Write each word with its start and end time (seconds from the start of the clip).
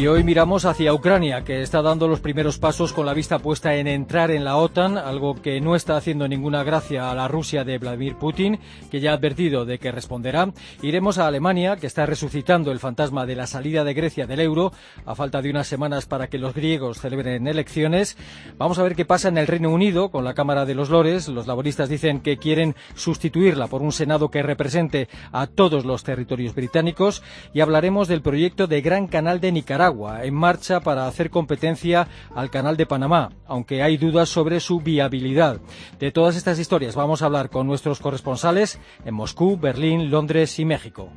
Y 0.00 0.06
hoy 0.06 0.24
miramos 0.24 0.64
hacia 0.64 0.94
Ucrania, 0.94 1.44
que 1.44 1.60
está 1.60 1.82
dando 1.82 2.08
los 2.08 2.20
primeros 2.20 2.56
pasos 2.56 2.94
con 2.94 3.04
la 3.04 3.12
vista 3.12 3.38
puesta 3.38 3.74
en 3.74 3.86
entrar 3.86 4.30
en 4.30 4.44
la 4.44 4.56
OTAN, 4.56 4.96
algo 4.96 5.34
que 5.34 5.60
no 5.60 5.76
está 5.76 5.98
haciendo 5.98 6.26
ninguna 6.26 6.64
gracia 6.64 7.10
a 7.10 7.14
la 7.14 7.28
Rusia 7.28 7.64
de 7.64 7.76
Vladimir 7.76 8.14
Putin, 8.14 8.58
que 8.90 9.00
ya 9.00 9.10
ha 9.10 9.16
advertido 9.16 9.66
de 9.66 9.78
que 9.78 9.92
responderá. 9.92 10.54
Iremos 10.80 11.18
a 11.18 11.26
Alemania, 11.26 11.76
que 11.76 11.86
está 11.86 12.06
resucitando 12.06 12.72
el 12.72 12.78
fantasma 12.78 13.26
de 13.26 13.36
la 13.36 13.46
salida 13.46 13.84
de 13.84 13.92
Grecia 13.92 14.26
del 14.26 14.40
euro, 14.40 14.72
a 15.04 15.14
falta 15.14 15.42
de 15.42 15.50
unas 15.50 15.66
semanas 15.66 16.06
para 16.06 16.28
que 16.28 16.38
los 16.38 16.54
griegos 16.54 16.98
celebren 16.98 17.46
elecciones. 17.46 18.16
Vamos 18.56 18.78
a 18.78 18.84
ver 18.84 18.96
qué 18.96 19.04
pasa 19.04 19.28
en 19.28 19.36
el 19.36 19.48
Reino 19.48 19.68
Unido 19.68 20.10
con 20.10 20.24
la 20.24 20.32
Cámara 20.32 20.64
de 20.64 20.76
los 20.76 20.88
Lores. 20.88 21.28
Los 21.28 21.46
laboristas 21.46 21.90
dicen 21.90 22.20
que 22.20 22.38
quieren 22.38 22.74
sustituirla 22.94 23.66
por 23.66 23.82
un 23.82 23.92
Senado 23.92 24.30
que 24.30 24.42
represente 24.42 25.10
a 25.30 25.46
todos 25.46 25.84
los 25.84 26.04
territorios 26.04 26.54
británicos. 26.54 27.22
Y 27.52 27.60
hablaremos 27.60 28.08
del 28.08 28.22
proyecto 28.22 28.66
de 28.66 28.80
Gran 28.80 29.06
Canal 29.06 29.42
de 29.42 29.52
Nicaragua 29.52 29.89
en 30.22 30.34
marcha 30.34 30.80
para 30.80 31.06
hacer 31.06 31.30
competencia 31.30 32.08
al 32.34 32.50
Canal 32.50 32.76
de 32.76 32.86
Panamá, 32.86 33.30
aunque 33.46 33.82
hay 33.82 33.96
dudas 33.96 34.28
sobre 34.28 34.60
su 34.60 34.80
viabilidad. 34.80 35.60
De 35.98 36.12
todas 36.12 36.36
estas 36.36 36.58
historias 36.58 36.94
vamos 36.94 37.22
a 37.22 37.26
hablar 37.26 37.50
con 37.50 37.66
nuestros 37.66 38.00
corresponsales 38.00 38.78
en 39.04 39.14
Moscú, 39.14 39.56
Berlín, 39.56 40.10
Londres 40.10 40.58
y 40.58 40.64
México. 40.64 41.10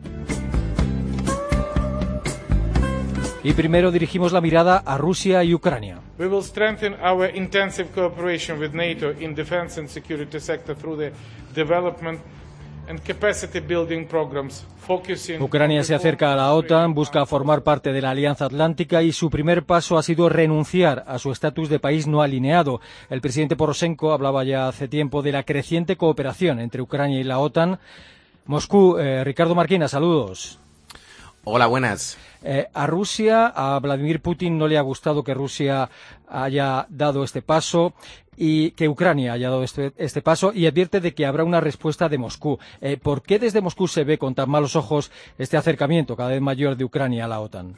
Y 3.45 3.51
primero 3.53 3.91
dirigimos 3.91 4.31
la 4.31 4.39
mirada 4.39 4.77
a 4.85 4.97
Rusia 4.97 5.43
y 5.43 5.53
Ucrania. 5.53 5.99
Ucrania 15.39 15.83
se 15.83 15.95
acerca 15.95 16.33
a 16.33 16.35
la 16.35 16.53
OTAN, 16.53 16.93
busca 16.93 17.25
formar 17.25 17.63
parte 17.63 17.93
de 17.93 18.01
la 18.01 18.09
Alianza 18.11 18.45
Atlántica 18.45 19.01
y 19.01 19.13
su 19.13 19.29
primer 19.29 19.63
paso 19.63 19.97
ha 19.97 20.03
sido 20.03 20.27
renunciar 20.27 21.03
a 21.07 21.17
su 21.17 21.31
estatus 21.31 21.69
de 21.69 21.79
país 21.79 22.07
no 22.07 22.21
alineado. 22.21 22.81
El 23.09 23.21
presidente 23.21 23.55
Poroshenko 23.55 24.11
hablaba 24.11 24.43
ya 24.43 24.67
hace 24.67 24.87
tiempo 24.87 25.21
de 25.21 25.31
la 25.31 25.43
creciente 25.43 25.95
cooperación 25.95 26.59
entre 26.59 26.81
Ucrania 26.81 27.19
y 27.19 27.23
la 27.23 27.39
OTAN. 27.39 27.79
Moscú, 28.45 28.97
eh, 28.97 29.23
Ricardo 29.23 29.55
Marquina, 29.55 29.87
saludos. 29.87 30.59
Hola, 31.45 31.67
buenas. 31.67 32.17
Eh, 32.41 32.69
a 32.73 32.87
Rusia, 32.87 33.47
a 33.47 33.77
Vladimir 33.79 34.21
Putin 34.21 34.57
no 34.57 34.65
le 34.65 34.77
ha 34.77 34.81
gustado 34.81 35.25
que 35.25 35.33
Rusia 35.33 35.89
haya 36.29 36.85
dado 36.87 37.25
este 37.25 37.41
paso 37.41 37.93
y 38.37 38.71
que 38.71 38.87
Ucrania 38.87 39.33
haya 39.33 39.49
dado 39.49 39.61
este, 39.61 39.91
este 39.97 40.21
paso 40.21 40.53
y 40.53 40.67
advierte 40.67 41.01
de 41.01 41.13
que 41.13 41.25
habrá 41.25 41.43
una 41.43 41.59
respuesta 41.59 42.07
de 42.07 42.17
Moscú. 42.17 42.59
Eh, 42.79 42.95
¿Por 42.95 43.23
qué 43.23 43.39
desde 43.39 43.59
Moscú 43.59 43.89
se 43.89 44.05
ve 44.05 44.17
con 44.17 44.35
tan 44.35 44.49
malos 44.49 44.77
ojos 44.77 45.11
este 45.37 45.57
acercamiento 45.57 46.15
cada 46.15 46.29
vez 46.29 46.39
mayor 46.39 46.77
de 46.77 46.85
Ucrania 46.85 47.25
a 47.25 47.27
la 47.27 47.41
OTAN? 47.41 47.77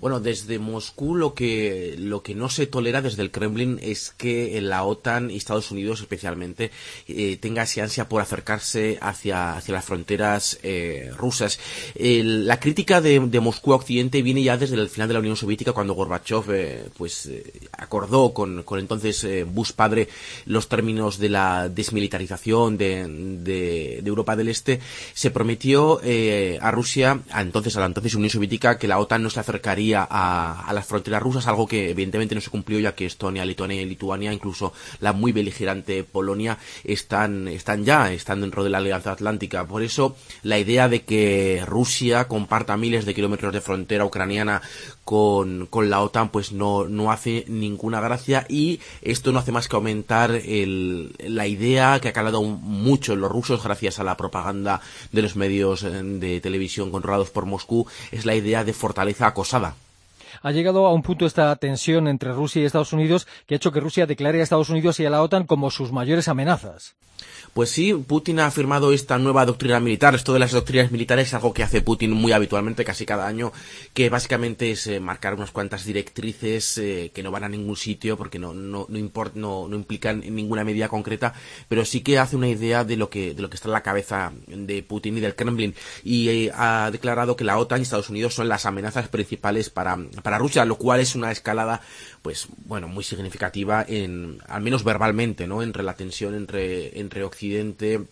Bueno, 0.00 0.20
desde 0.20 0.60
Moscú 0.60 1.16
lo 1.16 1.34
que, 1.34 1.96
lo 1.98 2.22
que 2.22 2.36
no 2.36 2.48
se 2.48 2.68
tolera 2.68 3.02
desde 3.02 3.22
el 3.22 3.32
Kremlin 3.32 3.80
es 3.82 4.14
que 4.16 4.60
la 4.60 4.84
OTAN 4.84 5.28
y 5.28 5.36
Estados 5.36 5.72
Unidos 5.72 6.00
especialmente 6.00 6.70
eh, 7.08 7.36
tenga 7.36 7.62
ansia 7.62 8.08
por 8.08 8.22
acercarse 8.22 8.98
hacia, 9.00 9.56
hacia 9.56 9.74
las 9.74 9.84
fronteras 9.84 10.58
eh, 10.62 11.10
rusas. 11.16 11.58
la 11.96 12.60
crítica 12.60 13.00
de, 13.00 13.18
Moscú 13.40 13.72
a 13.72 13.76
Occidente 13.76 14.22
viene 14.22 14.42
ya 14.42 14.56
desde 14.56 14.76
el 14.76 14.88
final 14.88 15.08
de 15.08 15.14
la 15.14 15.20
Unión 15.20 15.36
Soviética 15.36 15.72
cuando 15.72 15.94
Gorbachev 15.94 16.44
eh, 16.50 16.88
pues, 16.96 17.28
acordó 17.72 18.32
con, 18.32 18.62
con 18.62 18.78
entonces 18.78 19.26
Bush 19.52 19.72
padre 19.72 20.08
los 20.46 20.68
términos 20.68 21.18
de 21.18 21.28
la 21.28 21.68
desmilitarización 21.68 22.78
de, 22.78 23.06
de, 23.42 24.02
Europa 24.08 24.36
del 24.36 24.48
Este. 24.48 24.80
Se 25.12 25.30
prometió 25.30 26.00
a 26.60 26.70
Rusia, 26.70 27.20
a 27.30 27.42
entonces 27.42 27.76
a 27.76 27.80
la 27.80 27.86
entonces 27.86 28.14
Unión 28.14 28.30
Soviética, 28.30 28.78
que 28.78 28.88
la 28.88 28.98
OTAN 28.98 29.22
no 29.22 29.30
se 29.30 29.40
acercaría 29.40 29.87
a, 29.94 30.70
las 30.72 30.86
fronteras 30.86 31.22
rusas, 31.22 31.46
algo 31.46 31.66
que 31.66 31.90
evidentemente 31.90 32.34
no 32.34 32.40
se 32.40 32.50
cumplió 32.50 32.78
ya 32.78 32.94
que 32.94 33.06
Estonia, 33.06 33.44
Lituania 33.44 33.80
y 33.80 33.86
Lituania, 33.86 34.32
incluso 34.32 34.72
la 35.00 35.12
muy 35.12 35.32
beligerante 35.32 36.04
Polonia, 36.04 36.58
están, 36.84 37.48
están 37.48 37.84
ya, 37.84 38.12
están 38.12 38.40
dentro 38.40 38.64
de 38.64 38.70
la 38.70 38.78
Alianza 38.78 39.12
Atlántica. 39.12 39.66
Por 39.66 39.82
eso 39.82 40.16
la 40.42 40.58
idea 40.58 40.88
de 40.88 41.02
que 41.02 41.62
Rusia 41.66 42.28
comparta 42.28 42.76
miles 42.76 43.04
de 43.04 43.14
kilómetros 43.14 43.52
de 43.52 43.60
frontera 43.60 44.04
ucraniana 44.04 44.62
con, 45.08 45.64
con 45.70 45.88
la 45.88 46.02
OTAN 46.02 46.28
pues 46.28 46.52
no, 46.52 46.86
no 46.86 47.10
hace 47.10 47.46
ninguna 47.48 47.98
gracia 47.98 48.44
y 48.46 48.78
esto 49.00 49.32
no 49.32 49.38
hace 49.38 49.52
más 49.52 49.66
que 49.66 49.74
aumentar 49.74 50.32
el, 50.32 51.14
la 51.18 51.46
idea 51.46 51.98
que 51.98 52.08
ha 52.08 52.12
calado 52.12 52.42
mucho 52.42 53.14
en 53.14 53.22
los 53.22 53.32
rusos 53.32 53.64
gracias 53.64 53.98
a 53.98 54.04
la 54.04 54.18
propaganda 54.18 54.82
de 55.10 55.22
los 55.22 55.34
medios 55.34 55.82
eh, 55.82 56.02
de 56.02 56.42
televisión 56.42 56.90
controlados 56.90 57.30
por 57.30 57.46
Moscú, 57.46 57.86
es 58.12 58.26
la 58.26 58.34
idea 58.34 58.64
de 58.64 58.74
fortaleza 58.74 59.28
acosada 59.28 59.76
ha 60.42 60.50
llegado 60.52 60.86
a 60.86 60.92
un 60.92 61.02
punto 61.02 61.26
esta 61.26 61.54
tensión 61.56 62.08
entre 62.08 62.32
Rusia 62.32 62.62
y 62.62 62.64
Estados 62.64 62.92
Unidos 62.92 63.26
que 63.46 63.54
ha 63.54 63.56
hecho 63.56 63.72
que 63.72 63.80
Rusia 63.80 64.06
declare 64.06 64.40
a 64.40 64.42
Estados 64.42 64.70
Unidos 64.70 65.00
y 65.00 65.06
a 65.06 65.10
la 65.10 65.22
OTAN 65.22 65.46
como 65.46 65.70
sus 65.70 65.92
mayores 65.92 66.28
amenazas. 66.28 66.96
Pues 67.52 67.70
sí, 67.70 67.92
Putin 67.94 68.40
ha 68.40 68.46
afirmado 68.46 68.92
esta 68.92 69.18
nueva 69.18 69.44
doctrina 69.44 69.80
militar. 69.80 70.14
Esto 70.14 70.32
de 70.32 70.38
las 70.38 70.52
doctrinas 70.52 70.92
militares 70.92 71.28
es 71.28 71.34
algo 71.34 71.52
que 71.52 71.62
hace 71.62 71.80
Putin 71.80 72.12
muy 72.12 72.32
habitualmente, 72.32 72.84
casi 72.84 73.06
cada 73.06 73.26
año, 73.26 73.52
que 73.94 74.10
básicamente 74.10 74.70
es 74.70 74.86
eh, 74.86 75.00
marcar 75.00 75.34
unas 75.34 75.50
cuantas 75.50 75.84
directrices 75.84 76.78
eh, 76.78 77.10
que 77.12 77.22
no 77.22 77.30
van 77.30 77.44
a 77.44 77.48
ningún 77.48 77.76
sitio 77.76 78.16
porque 78.16 78.38
no, 78.38 78.54
no, 78.54 78.86
no, 78.88 79.68
no, 79.68 79.76
implican 79.76 80.20
ninguna 80.20 80.64
medida 80.64 80.88
concreta, 80.88 81.34
pero 81.68 81.84
sí 81.84 82.02
que 82.02 82.18
hace 82.18 82.36
una 82.36 82.48
idea 82.48 82.84
de 82.84 82.96
lo 82.96 83.10
que, 83.10 83.34
de 83.34 83.42
lo 83.42 83.50
que 83.50 83.56
está 83.56 83.68
en 83.68 83.72
la 83.72 83.82
cabeza 83.82 84.32
de 84.46 84.82
Putin 84.82 85.16
y 85.16 85.20
del 85.20 85.34
Kremlin. 85.34 85.74
Y 86.04 86.28
eh, 86.28 86.52
ha 86.54 86.90
declarado 86.92 87.34
que 87.34 87.44
la 87.44 87.58
OTAN 87.58 87.80
y 87.80 87.82
Estados 87.82 88.10
Unidos 88.10 88.34
son 88.34 88.48
las 88.48 88.66
amenazas 88.66 89.08
principales 89.08 89.70
para, 89.70 89.98
para 90.22 90.38
Rusia, 90.38 90.64
lo 90.64 90.76
cual 90.76 91.00
es 91.00 91.14
una 91.14 91.30
escalada, 91.30 91.80
pues, 92.22 92.48
bueno, 92.66 92.88
muy 92.88 93.04
significativa 93.04 93.84
en, 93.86 94.38
al 94.48 94.62
menos 94.62 94.84
verbalmente, 94.84 95.46
¿no? 95.46 95.62
Entre 95.62 95.82
la 95.82 95.94
tensión 95.94 96.34
entre, 96.34 96.98
entre 96.98 97.24
Occidente 97.24 98.06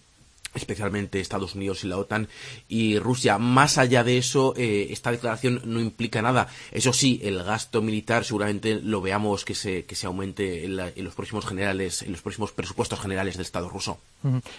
especialmente 0.57 1.21
Estados 1.21 1.55
Unidos 1.55 1.85
y 1.85 1.89
la 1.89 1.99
OTAN 1.99 2.29
y 2.69 2.99
Rusia. 2.99 3.39
Más 3.39 3.79
allá 3.79 4.05
de 4.05 4.19
eso, 4.19 4.55
eh, 4.57 4.89
esta 4.91 5.11
declaración 5.11 5.63
no 5.65 5.81
implica 5.81 6.23
nada. 6.23 6.49
Eso 6.73 6.93
sí, 6.93 7.21
el 7.23 7.43
gasto 7.43 7.83
militar 7.83 8.25
seguramente 8.25 8.81
lo 8.83 9.01
veamos 9.01 9.45
que 9.45 9.55
se, 9.55 9.85
que 9.85 9.95
se 9.95 10.07
aumente 10.07 10.65
en, 10.65 10.77
los 10.77 11.15
próximos 11.15 11.47
generales, 11.47 12.03
en 12.03 12.13
los 12.13 12.23
próximos 12.23 12.53
presupuestos 12.53 13.01
generales 13.01 13.35
del 13.35 13.43
Estado 13.43 13.69
ruso. 13.69 13.99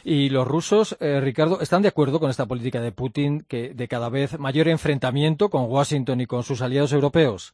Y 0.04 0.30
los 0.30 0.48
rusos, 0.48 0.96
eh, 1.00 1.20
Ricardo, 1.20 1.60
están 1.62 1.82
de 1.82 1.90
acuerdo 1.90 2.20
con 2.20 2.30
esta 2.30 2.46
política 2.46 2.80
de 2.82 2.92
Putin 2.92 3.46
que 3.48 3.74
de 3.74 3.88
cada 3.88 4.10
vez 4.10 4.40
mayor 4.40 4.68
enfrentamiento 4.68 5.50
con 5.50 5.64
Washington 5.64 6.22
y 6.22 6.26
con 6.26 6.44
sus 6.44 6.62
aliados 6.62 6.94
europeos. 6.94 7.54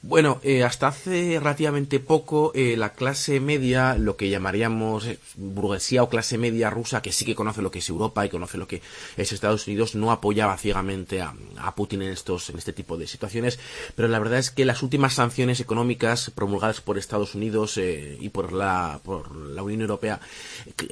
Bueno, 0.00 0.38
eh, 0.44 0.62
hasta 0.62 0.86
hace 0.86 1.40
relativamente 1.40 1.98
poco 1.98 2.52
eh, 2.54 2.76
la 2.76 2.92
clase 2.92 3.40
media, 3.40 3.96
lo 3.98 4.16
que 4.16 4.28
llamaríamos 4.28 5.06
eh, 5.06 5.18
burguesía 5.34 6.04
o 6.04 6.08
clase 6.08 6.38
media 6.38 6.70
rusa, 6.70 7.02
que 7.02 7.10
sí 7.10 7.24
que 7.24 7.34
conoce 7.34 7.62
lo 7.62 7.72
que 7.72 7.80
es 7.80 7.88
Europa 7.88 8.24
y 8.24 8.28
conoce 8.28 8.58
lo 8.58 8.68
que 8.68 8.80
es 9.16 9.32
Estados 9.32 9.66
Unidos, 9.66 9.96
no 9.96 10.12
apoyaba 10.12 10.56
ciegamente 10.56 11.20
a, 11.20 11.34
Putin 11.74 12.02
en 12.02 12.12
estos 12.12 12.48
en 12.48 12.58
este 12.58 12.72
tipo 12.72 12.96
de 12.96 13.08
situaciones. 13.08 13.58
Pero 13.96 14.06
la 14.06 14.20
verdad 14.20 14.38
es 14.38 14.52
que 14.52 14.64
las 14.64 14.84
últimas 14.84 15.14
sanciones 15.14 15.58
económicas 15.58 16.30
promulgadas 16.30 16.80
por 16.80 16.96
Estados 16.96 17.34
Unidos 17.34 17.78
y 17.78 18.28
por 18.30 18.52
la 18.52 19.00
por 19.04 19.34
la 19.34 19.62
Unión 19.62 19.82
Europea, 19.82 20.20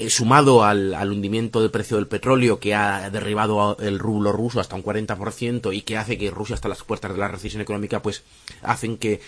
sumado 0.09 0.65
al, 0.65 0.94
al, 0.94 1.11
hundimiento 1.11 1.61
del 1.61 1.71
precio 1.71 1.97
del 1.97 2.06
petróleo 2.09 2.61
que 2.61 2.75
ha 2.75 3.09
derribado 3.11 3.77
el 3.81 3.99
rublo 3.99 4.33
ruso 4.33 4.61
hasta 4.61 4.77
un 4.77 4.84
40% 4.84 5.75
y 5.75 5.83
que 5.83 5.97
hace 5.97 6.19
que 6.19 6.31
Rusia 6.31 6.55
hasta 6.55 6.69
las 6.69 6.82
puertas 6.85 7.12
de 7.12 7.19
la 7.19 7.29
recesión 7.29 7.62
económica, 7.62 8.03
pues 8.03 8.23
hacen 8.62 8.95
que, 8.98 9.20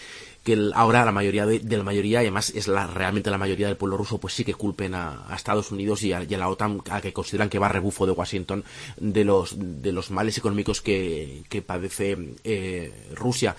ahora 0.75 1.05
la 1.05 1.13
mayoría 1.13 1.47
de, 1.47 1.77
la 1.77 1.83
mayoría, 1.83 2.23
y 2.23 2.27
además 2.27 2.51
es 2.55 2.69
la, 2.69 2.87
realmente 2.87 3.31
la 3.31 3.39
mayoría 3.39 3.67
del 3.67 3.77
pueblo 3.77 3.97
ruso, 3.97 4.19
pues 4.19 4.35
sí 4.35 4.45
que 4.45 4.55
culpen 4.55 4.95
a, 4.95 5.27
Estados 5.35 5.71
Unidos 5.71 6.03
y 6.03 6.13
a, 6.13 6.21
la 6.21 6.49
OTAN, 6.49 6.83
a 6.91 7.01
que 7.01 7.13
consideran 7.13 7.49
que 7.49 7.59
va 7.59 7.67
a 7.67 7.71
rebufo 7.71 8.07
de 8.07 8.13
Washington 8.13 8.65
de 8.97 9.25
los, 9.25 9.55
de 9.57 9.93
los 9.93 10.11
males 10.11 10.37
económicos 10.39 10.81
que, 10.81 11.45
padece 11.67 12.37
eh, 12.45 12.93
Rusia. 13.15 13.57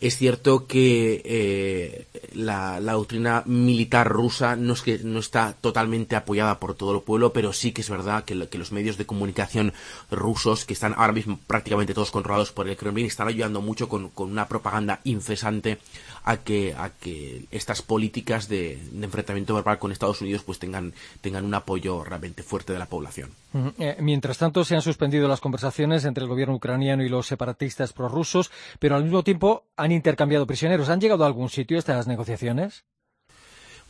Es 0.00 0.16
cierto 0.16 0.66
que 0.66 1.22
eh, 1.24 2.06
la, 2.34 2.80
doctrina 2.80 3.42
militar 3.46 4.08
rusa 4.08 4.56
no 4.56 4.74
es 4.74 4.82
que 4.82 4.98
no 4.98 5.18
está 5.18 5.54
totalmente 5.60 6.16
apoyada 6.16 6.58
por 6.58 6.74
todo 6.74 6.94
el 6.94 7.02
pueblo, 7.02 7.32
pero 7.32 7.52
sí 7.52 7.72
que 7.72 7.80
es 7.80 7.90
verdad 7.90 8.24
que, 8.24 8.48
que 8.48 8.58
los 8.58 8.72
medios 8.72 8.96
de 8.96 9.06
comunicación 9.06 9.72
rusos, 10.10 10.64
que 10.64 10.74
están 10.74 10.94
ahora 10.96 11.12
mismo 11.12 11.38
prácticamente 11.46 11.94
todos 11.94 12.10
controlados 12.10 12.52
por 12.52 12.68
el 12.68 12.76
Kremlin, 12.76 13.06
están 13.06 13.28
ayudando 13.28 13.60
mucho 13.60 13.88
con, 13.88 14.10
con 14.10 14.30
una 14.30 14.48
propaganda 14.48 15.00
incesante 15.04 15.78
que, 16.38 16.74
a 16.74 16.90
que 16.90 17.44
estas 17.50 17.82
políticas 17.82 18.48
de, 18.48 18.78
enfrentamiento 19.00 19.54
verbal 19.54 19.78
con 19.78 19.92
Estados 19.92 20.20
Unidos 20.20 20.42
pues 20.44 20.58
tengan, 20.58 20.92
tengan 21.20 21.44
un 21.44 21.54
apoyo 21.54 22.04
realmente 22.04 22.42
fuerte 22.42 22.72
de 22.72 22.78
la 22.78 22.86
población. 22.86 23.30
Eh, 23.78 23.96
mientras 24.00 24.38
tanto, 24.38 24.64
se 24.64 24.74
han 24.74 24.82
suspendido 24.82 25.28
las 25.28 25.40
conversaciones 25.40 26.04
entre 26.04 26.24
el 26.24 26.28
gobierno 26.28 26.54
ucraniano 26.54 27.02
y 27.02 27.08
los 27.08 27.26
separatistas 27.26 27.92
prorrusos, 27.92 28.50
pero 28.78 28.96
al 28.96 29.04
mismo 29.04 29.22
tiempo 29.24 29.64
han 29.76 29.92
intercambiado 29.92 30.46
prisioneros. 30.46 30.88
¿Han 30.88 31.00
llegado 31.00 31.24
a 31.24 31.26
algún 31.26 31.48
sitio 31.48 31.78
estas 31.78 32.06
negociaciones? 32.06 32.84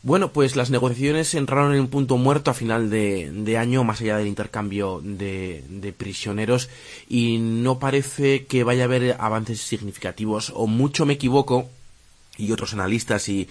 Bueno, 0.03 0.33
pues 0.33 0.57
las 0.57 0.71
negociaciones 0.71 1.35
entraron 1.35 1.75
en 1.75 1.81
un 1.81 1.89
punto 1.89 2.17
muerto 2.17 2.51
a 2.51 2.55
final 2.55 2.89
de, 2.89 3.57
año, 3.59 3.85
más 3.85 4.01
allá 4.01 4.17
del 4.17 4.29
intercambio 4.29 5.03
de, 5.05 5.95
prisioneros, 5.97 6.71
y 7.07 7.37
no 7.39 7.79
parece 7.79 8.47
que 8.47 8.65
vaya 8.65 8.85
a 8.85 8.87
haber 8.87 9.17
avances 9.19 9.61
significativos, 9.61 10.53
o 10.57 10.67
mucho 10.67 11.05
me 11.05 11.15
equivoco, 11.15 11.69
y 12.41 12.53
otros 12.53 12.73
analistas 12.73 13.29
y, 13.29 13.49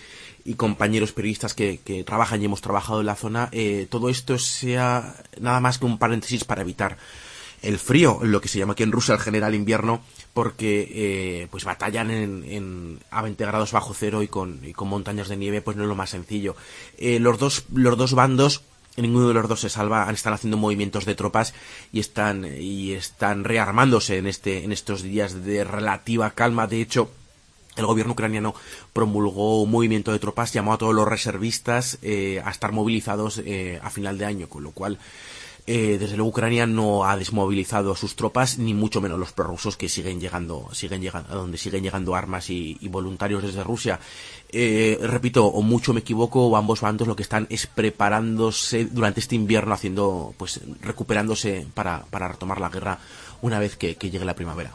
compañeros 0.57 1.11
periodistas 1.11 1.53
que, 1.53 2.03
trabajan 2.05 2.41
y 2.41 2.45
hemos 2.45 2.61
trabajado 2.61 3.01
en 3.01 3.05
la 3.05 3.15
zona, 3.15 3.49
eh, 3.51 3.87
todo 3.89 4.09
esto 4.09 4.37
sea 4.39 5.15
nada 5.39 5.59
más 5.59 5.77
que 5.77 5.85
un 5.85 5.99
paréntesis 5.99 6.43
para 6.43 6.61
evitar 6.61 6.97
el 7.61 7.77
frío, 7.77 8.19
lo 8.23 8.41
que 8.41 8.47
se 8.47 8.57
llama 8.57 8.73
aquí 8.73 8.83
en 8.83 8.91
Rusia 8.91 9.15
el 9.15 9.19
general 9.19 9.53
invierno, 9.53 10.01
porque 10.33 10.87
eh, 10.91 11.47
pues 11.51 11.65
batallan 11.65 12.09
en, 12.09 12.99
a 13.11 13.21
20 13.21 13.45
grados 13.45 13.71
bajo 13.71 13.93
cero 13.93 14.23
y 14.23 14.27
con, 14.27 14.59
con 14.73 14.87
montañas 14.87 15.27
de 15.27 15.37
nieve, 15.37 15.61
pues 15.61 15.75
no 15.77 15.83
es 15.83 15.89
lo 15.89 15.95
más 15.95 16.09
sencillo. 16.09 16.55
Eh, 16.97 17.19
los, 17.19 17.37
dos, 17.37 17.65
los 17.73 17.97
dos 17.97 18.13
bandos 18.13 18.63
ninguno 18.97 19.27
de 19.27 19.33
los 19.33 19.47
dos 19.47 19.61
se 19.61 19.69
salva, 19.69 20.09
están 20.11 20.33
haciendo 20.33 20.57
movimientos 20.57 21.05
de 21.05 21.15
tropas 21.15 21.53
y 21.91 21.99
están 21.99 22.45
y 22.45 22.93
están 22.93 23.43
rearmándose 23.43 24.17
en 24.17 24.27
este 24.27 24.63
en 24.63 24.71
estos 24.71 25.03
días 25.03 25.45
de 25.45 25.63
relativa 25.63 26.31
calma. 26.31 26.67
De 26.67 26.81
hecho, 26.81 27.11
el 27.79 27.85
gobierno 27.85 28.13
ucraniano 28.13 28.53
promulgó 28.93 29.61
un 29.61 29.71
movimiento 29.71 30.11
de 30.11 30.19
tropas, 30.19 30.53
llamó 30.53 30.73
a 30.73 30.77
todos 30.77 30.93
los 30.93 31.07
reservistas 31.07 31.99
eh, 32.01 32.41
a 32.43 32.51
estar 32.51 32.71
movilizados 32.71 33.41
a 33.81 33.89
final 33.89 34.17
de 34.17 34.25
año, 34.25 34.49
con 34.49 34.63
lo 34.63 34.71
cual 34.71 34.99
eh, 35.71 35.99
desde 35.99 36.17
luego 36.17 36.31
Ucrania 36.31 36.65
no 36.65 37.05
ha 37.05 37.15
desmovilizado 37.15 37.95
sus 37.95 38.15
tropas, 38.15 38.57
ni 38.57 38.73
mucho 38.73 39.01
menos 39.01 39.19
los 39.19 39.33
prorrusos 39.33 39.77
que 39.77 39.87
siguen 39.87 40.19
llegando, 40.19 40.67
siguen 40.73 40.99
llegando, 40.99 41.35
donde 41.35 41.59
siguen 41.59 41.83
llegando 41.83 42.15
armas 42.15 42.49
y, 42.49 42.79
voluntarios 42.89 43.43
desde 43.43 43.63
Rusia. 43.63 43.99
Eh, 44.51 44.97
repito, 44.99 45.45
o 45.45 45.61
mucho 45.61 45.93
me 45.93 45.99
equivoco, 45.99 46.47
o 46.47 46.57
ambos 46.57 46.81
bandos 46.81 47.07
lo 47.07 47.15
que 47.15 47.21
están 47.21 47.45
es 47.51 47.67
preparándose 47.67 48.85
durante 48.85 49.19
este 49.19 49.35
invierno, 49.35 49.75
haciendo, 49.75 50.33
pues, 50.37 50.59
recuperándose 50.81 51.67
para, 51.75 52.03
para 52.09 52.29
retomar 52.29 52.59
la 52.59 52.69
guerra 52.69 52.97
una 53.43 53.59
vez 53.59 53.75
que, 53.75 53.93
llegue 53.93 54.25
la 54.25 54.33
primavera. 54.33 54.73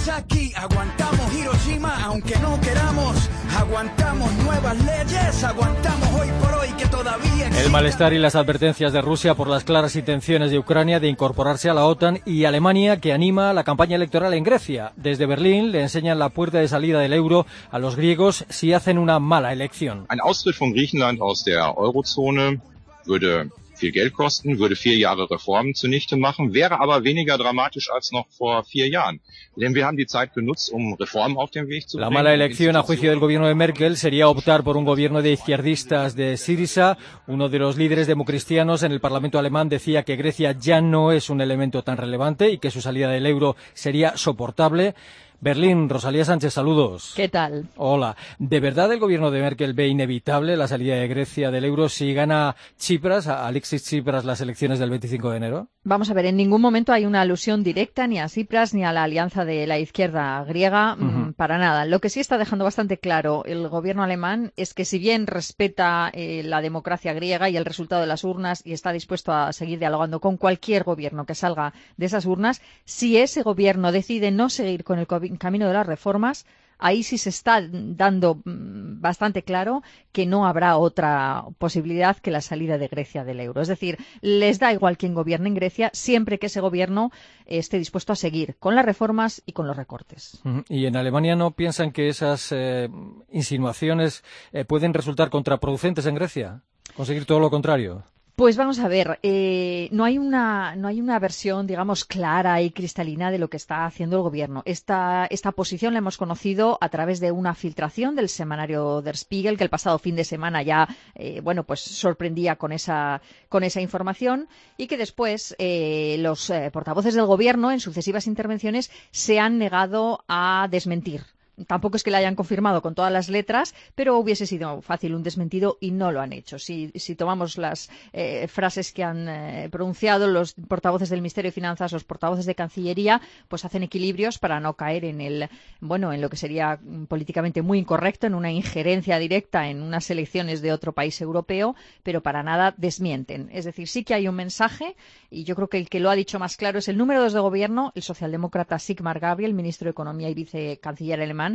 Nagasaki, 0.00 0.52
aguantamos 0.56 1.34
Hiroshima, 1.34 2.04
aunque 2.04 2.34
no 2.38 2.58
queramos, 2.62 3.28
aguantamos 3.54 4.32
nuevas 4.44 4.78
leyes, 4.82 5.44
aguantamos 5.44 6.08
hoy 6.18 6.28
por 6.40 6.54
hoy 6.54 6.68
que 6.78 6.86
todavía 6.86 7.48
el 7.62 7.70
malestar 7.70 8.14
y 8.14 8.18
las 8.18 8.34
advertencias 8.34 8.94
de 8.94 9.02
Rusia 9.02 9.34
por 9.34 9.48
las 9.48 9.64
claras 9.64 9.96
intenciones 9.96 10.50
de 10.50 10.58
Ucrania 10.58 11.00
de 11.00 11.08
incorporarse 11.08 11.68
a 11.68 11.74
la 11.74 11.84
OTAN 11.84 12.20
y 12.24 12.46
Alemania 12.46 12.98
que 12.98 13.12
anima 13.12 13.52
la 13.52 13.62
campaña 13.62 13.96
electoral 13.96 14.32
en 14.32 14.42
Grecia. 14.42 14.92
Desde 14.96 15.26
Berlín 15.26 15.70
le 15.70 15.82
enseñan 15.82 16.18
la 16.18 16.30
puerta 16.30 16.58
de 16.58 16.68
salida 16.68 17.00
del 17.00 17.12
euro 17.12 17.44
a 17.70 17.78
los 17.78 17.96
griegos 17.96 18.46
si 18.48 18.72
hacen 18.72 18.96
una 18.96 19.18
mala 19.18 19.52
elección. 19.52 20.06
Ein 20.08 20.20
Austritt 20.22 20.58
von 20.58 20.72
Griechenland 20.72 21.20
aus 21.20 21.44
der 21.44 21.76
Eurozone 21.76 22.58
würde 23.04 23.50
viel 23.80 23.92
Geld 23.92 24.12
kosten, 24.12 24.58
würde 24.58 24.76
vier 24.76 24.96
Jahre 24.96 25.24
Reformen 25.30 25.74
zunichte 25.74 26.16
machen, 26.16 26.54
wäre 26.54 26.80
aber 26.80 27.02
weniger 27.02 27.36
dramatisch 27.38 27.90
als 27.90 28.12
noch 28.12 28.26
vor 28.30 28.64
vier 28.64 28.88
Jahren. 28.88 29.20
Denn 29.56 29.74
wir 29.74 29.84
haben 29.86 29.96
die 29.96 30.06
Zeit 30.06 30.34
genutzt, 30.34 30.70
um 30.72 30.94
Reformen 30.94 31.36
auf 31.36 31.50
den 31.50 31.68
Weg 31.68 31.88
zu 31.88 31.96
bringen. 31.96 32.08
La 32.08 32.10
mala 32.10 32.32
elección 32.32 32.76
a 32.76 32.82
juicio 32.82 33.10
del 33.10 33.18
gobierno 33.18 33.48
de 33.48 33.54
Merkel 33.54 33.96
sería 33.96 34.28
optar 34.28 34.62
por 34.62 34.76
un 34.76 34.84
gobierno 34.84 35.22
de 35.22 35.32
izquierdistas 35.32 36.14
de 36.14 36.36
Syriza. 36.36 36.96
Uno 37.26 37.48
de 37.48 37.58
los 37.58 37.76
líderes 37.76 38.06
democristianos 38.06 38.82
en 38.82 38.92
el 38.92 39.00
Parlamento 39.00 39.38
alemán 39.38 39.68
decía 39.68 40.04
que 40.04 40.16
Grecia 40.16 40.52
ya 40.52 40.80
no 40.80 41.12
es 41.12 41.30
un 41.30 41.40
elemento 41.40 41.82
tan 41.82 41.96
relevante 41.96 42.50
y 42.50 42.58
que 42.58 42.70
su 42.70 42.80
salida 42.80 43.10
del 43.10 43.26
euro 43.26 43.56
sería 43.74 44.16
soportable. 44.16 44.94
Berlín, 45.42 45.88
Rosalía 45.88 46.26
Sánchez, 46.26 46.52
saludos. 46.52 47.14
¿Qué 47.16 47.30
tal? 47.30 47.66
Hola. 47.76 48.14
¿De 48.38 48.60
verdad 48.60 48.92
el 48.92 48.98
gobierno 48.98 49.30
de 49.30 49.40
Merkel 49.40 49.72
ve 49.72 49.88
inevitable 49.88 50.54
la 50.54 50.68
salida 50.68 50.96
de 50.96 51.08
Grecia 51.08 51.50
del 51.50 51.64
euro 51.64 51.88
si 51.88 52.12
gana 52.12 52.56
Chipras, 52.76 53.26
Alexis 53.26 53.84
Chipras, 53.84 54.26
las 54.26 54.42
elecciones 54.42 54.78
del 54.78 54.90
25 54.90 55.30
de 55.30 55.36
enero? 55.38 55.68
Vamos 55.82 56.10
a 56.10 56.14
ver, 56.14 56.26
en 56.26 56.36
ningún 56.36 56.60
momento 56.60 56.92
hay 56.92 57.06
una 57.06 57.22
alusión 57.22 57.64
directa 57.64 58.06
ni 58.06 58.18
a 58.18 58.26
Tsipras 58.26 58.74
ni 58.74 58.84
a 58.84 58.92
la 58.92 59.04
alianza 59.04 59.46
de 59.46 59.66
la 59.66 59.78
izquierda 59.78 60.44
griega, 60.44 60.94
mm, 60.96 61.32
para 61.32 61.56
nada. 61.56 61.86
Lo 61.86 62.00
que 62.00 62.10
sí 62.10 62.20
está 62.20 62.36
dejando 62.36 62.66
bastante 62.66 62.98
claro 62.98 63.42
el 63.46 63.66
gobierno 63.68 64.02
alemán 64.02 64.52
es 64.56 64.74
que 64.74 64.84
si 64.84 64.98
bien 64.98 65.26
respeta 65.26 66.10
eh, 66.12 66.42
la 66.44 66.60
democracia 66.60 67.14
griega 67.14 67.48
y 67.48 67.56
el 67.56 67.64
resultado 67.64 68.02
de 68.02 68.08
las 68.08 68.24
urnas 68.24 68.60
y 68.66 68.74
está 68.74 68.92
dispuesto 68.92 69.32
a 69.32 69.54
seguir 69.54 69.78
dialogando 69.78 70.20
con 70.20 70.36
cualquier 70.36 70.84
gobierno 70.84 71.24
que 71.24 71.34
salga 71.34 71.72
de 71.96 72.04
esas 72.04 72.26
urnas, 72.26 72.60
si 72.84 73.16
ese 73.16 73.42
gobierno 73.42 73.90
decide 73.90 74.30
no 74.30 74.50
seguir 74.50 74.84
con 74.84 74.98
el 74.98 75.06
camino 75.36 75.66
de 75.66 75.74
las 75.74 75.86
reformas, 75.86 76.46
ahí 76.80 77.02
sí 77.02 77.18
se 77.18 77.28
está 77.28 77.60
dando 77.70 78.36
mm, 78.44 79.00
bastante 79.00 79.42
claro 79.42 79.82
que 80.12 80.26
no 80.26 80.46
habrá 80.46 80.76
otra 80.76 81.44
posibilidad 81.58 82.16
que 82.16 82.30
la 82.30 82.40
salida 82.40 82.78
de 82.78 82.88
Grecia 82.88 83.24
del 83.24 83.40
euro. 83.40 83.60
Es 83.60 83.68
decir, 83.68 83.98
les 84.20 84.58
da 84.58 84.72
igual 84.72 84.96
quien 84.96 85.14
gobierne 85.14 85.48
en 85.48 85.54
Grecia 85.54 85.90
siempre 85.92 86.38
que 86.38 86.46
ese 86.46 86.60
gobierno 86.60 87.12
esté 87.46 87.78
dispuesto 87.78 88.12
a 88.12 88.16
seguir 88.16 88.56
con 88.58 88.74
las 88.74 88.84
reformas 88.84 89.42
y 89.46 89.52
con 89.52 89.66
los 89.66 89.76
recortes. 89.76 90.40
¿Y 90.68 90.86
en 90.86 90.96
Alemania 90.96 91.36
no 91.36 91.52
piensan 91.52 91.92
que 91.92 92.08
esas 92.08 92.50
eh, 92.52 92.88
insinuaciones 93.30 94.24
eh, 94.52 94.64
pueden 94.64 94.94
resultar 94.94 95.30
contraproducentes 95.30 96.06
en 96.06 96.14
Grecia? 96.14 96.62
¿Conseguir 96.96 97.24
todo 97.24 97.40
lo 97.40 97.50
contrario? 97.50 98.04
Pues 98.40 98.56
vamos 98.56 98.78
a 98.78 98.88
ver, 98.88 99.18
eh, 99.22 99.90
no 99.92 100.02
hay 100.06 100.16
una 100.16 100.74
no 100.74 100.88
hay 100.88 100.98
una 100.98 101.18
versión, 101.18 101.66
digamos, 101.66 102.06
clara 102.06 102.62
y 102.62 102.70
cristalina 102.70 103.30
de 103.30 103.38
lo 103.38 103.50
que 103.50 103.58
está 103.58 103.84
haciendo 103.84 104.16
el 104.16 104.22
gobierno. 104.22 104.62
Esta, 104.64 105.26
esta 105.26 105.52
posición 105.52 105.92
la 105.92 105.98
hemos 105.98 106.16
conocido 106.16 106.78
a 106.80 106.88
través 106.88 107.20
de 107.20 107.32
una 107.32 107.54
filtración 107.54 108.16
del 108.16 108.30
semanario 108.30 109.02
Der 109.02 109.18
Spiegel, 109.18 109.58
que 109.58 109.64
el 109.64 109.68
pasado 109.68 109.98
fin 109.98 110.16
de 110.16 110.24
semana 110.24 110.62
ya, 110.62 110.88
eh, 111.16 111.42
bueno, 111.42 111.64
pues 111.64 111.80
sorprendía 111.80 112.56
con 112.56 112.72
esa 112.72 113.20
con 113.50 113.62
esa 113.62 113.82
información 113.82 114.48
y 114.78 114.86
que 114.86 114.96
después 114.96 115.54
eh, 115.58 116.16
los 116.20 116.50
portavoces 116.72 117.12
del 117.12 117.26
gobierno 117.26 117.70
en 117.70 117.80
sucesivas 117.80 118.26
intervenciones 118.26 118.90
se 119.10 119.38
han 119.38 119.58
negado 119.58 120.24
a 120.28 120.66
desmentir 120.70 121.26
tampoco 121.66 121.96
es 121.96 122.02
que 122.02 122.10
la 122.10 122.18
hayan 122.18 122.36
confirmado 122.36 122.82
con 122.82 122.94
todas 122.94 123.12
las 123.12 123.28
letras, 123.28 123.74
pero 123.94 124.18
hubiese 124.18 124.46
sido 124.46 124.82
fácil 124.82 125.14
un 125.14 125.22
desmentido 125.22 125.78
y 125.80 125.90
no 125.90 126.12
lo 126.12 126.20
han 126.20 126.32
hecho. 126.32 126.58
Si, 126.58 126.90
tomamos 127.16 127.58
las 127.58 127.90
eh, 128.12 128.46
frases 128.48 128.92
que 128.92 129.04
han 129.04 129.28
eh, 129.28 129.68
pronunciado 129.70 130.28
los 130.28 130.54
portavoces 130.54 131.10
del 131.10 131.20
Ministerio 131.20 131.48
de 131.48 131.54
Finanzas, 131.54 131.92
los 131.92 132.04
portavoces 132.04 132.46
de 132.46 132.54
Cancillería, 132.54 133.20
pues 133.48 133.64
hacen 133.64 133.82
equilibrios 133.82 134.38
para 134.38 134.60
no 134.60 134.74
caer 134.74 135.04
en 135.04 135.20
el, 135.20 135.48
bueno, 135.80 136.12
en 136.12 136.20
lo 136.20 136.30
que 136.30 136.36
sería 136.36 136.78
políticamente 137.08 137.62
muy 137.62 137.78
incorrecto, 137.78 138.26
en 138.26 138.34
una 138.34 138.50
injerencia 138.50 139.18
directa 139.18 139.68
en 139.68 139.82
unas 139.82 140.10
elecciones 140.10 140.62
de 140.62 140.72
otro 140.72 140.92
país 140.92 141.20
europeo, 141.20 141.74
pero 142.02 142.22
para 142.22 142.42
nada 142.42 142.74
desmienten. 142.76 143.48
Es 143.52 143.64
decir, 143.64 143.88
sí 143.88 144.04
que 144.04 144.14
hay 144.14 144.28
un 144.28 144.34
mensaje 144.34 144.96
y 145.30 145.44
yo 145.44 145.54
creo 145.54 145.68
que 145.68 145.78
el 145.78 145.88
que 145.88 146.00
lo 146.00 146.10
ha 146.10 146.14
dicho 146.14 146.38
más 146.38 146.56
claro 146.56 146.78
es 146.78 146.88
el 146.88 146.96
número 146.96 147.20
dos 147.20 147.32
de 147.32 147.40
gobierno, 147.40 147.92
el 147.94 148.02
socialdemócrata 148.02 148.78
Sigmar 148.78 149.20
Gabriel, 149.20 149.54
ministro 149.54 149.86
de 149.86 149.90
Economía 149.90 150.28
y 150.28 150.34
vicecanciller 150.34 151.20
alemán, 151.20 151.49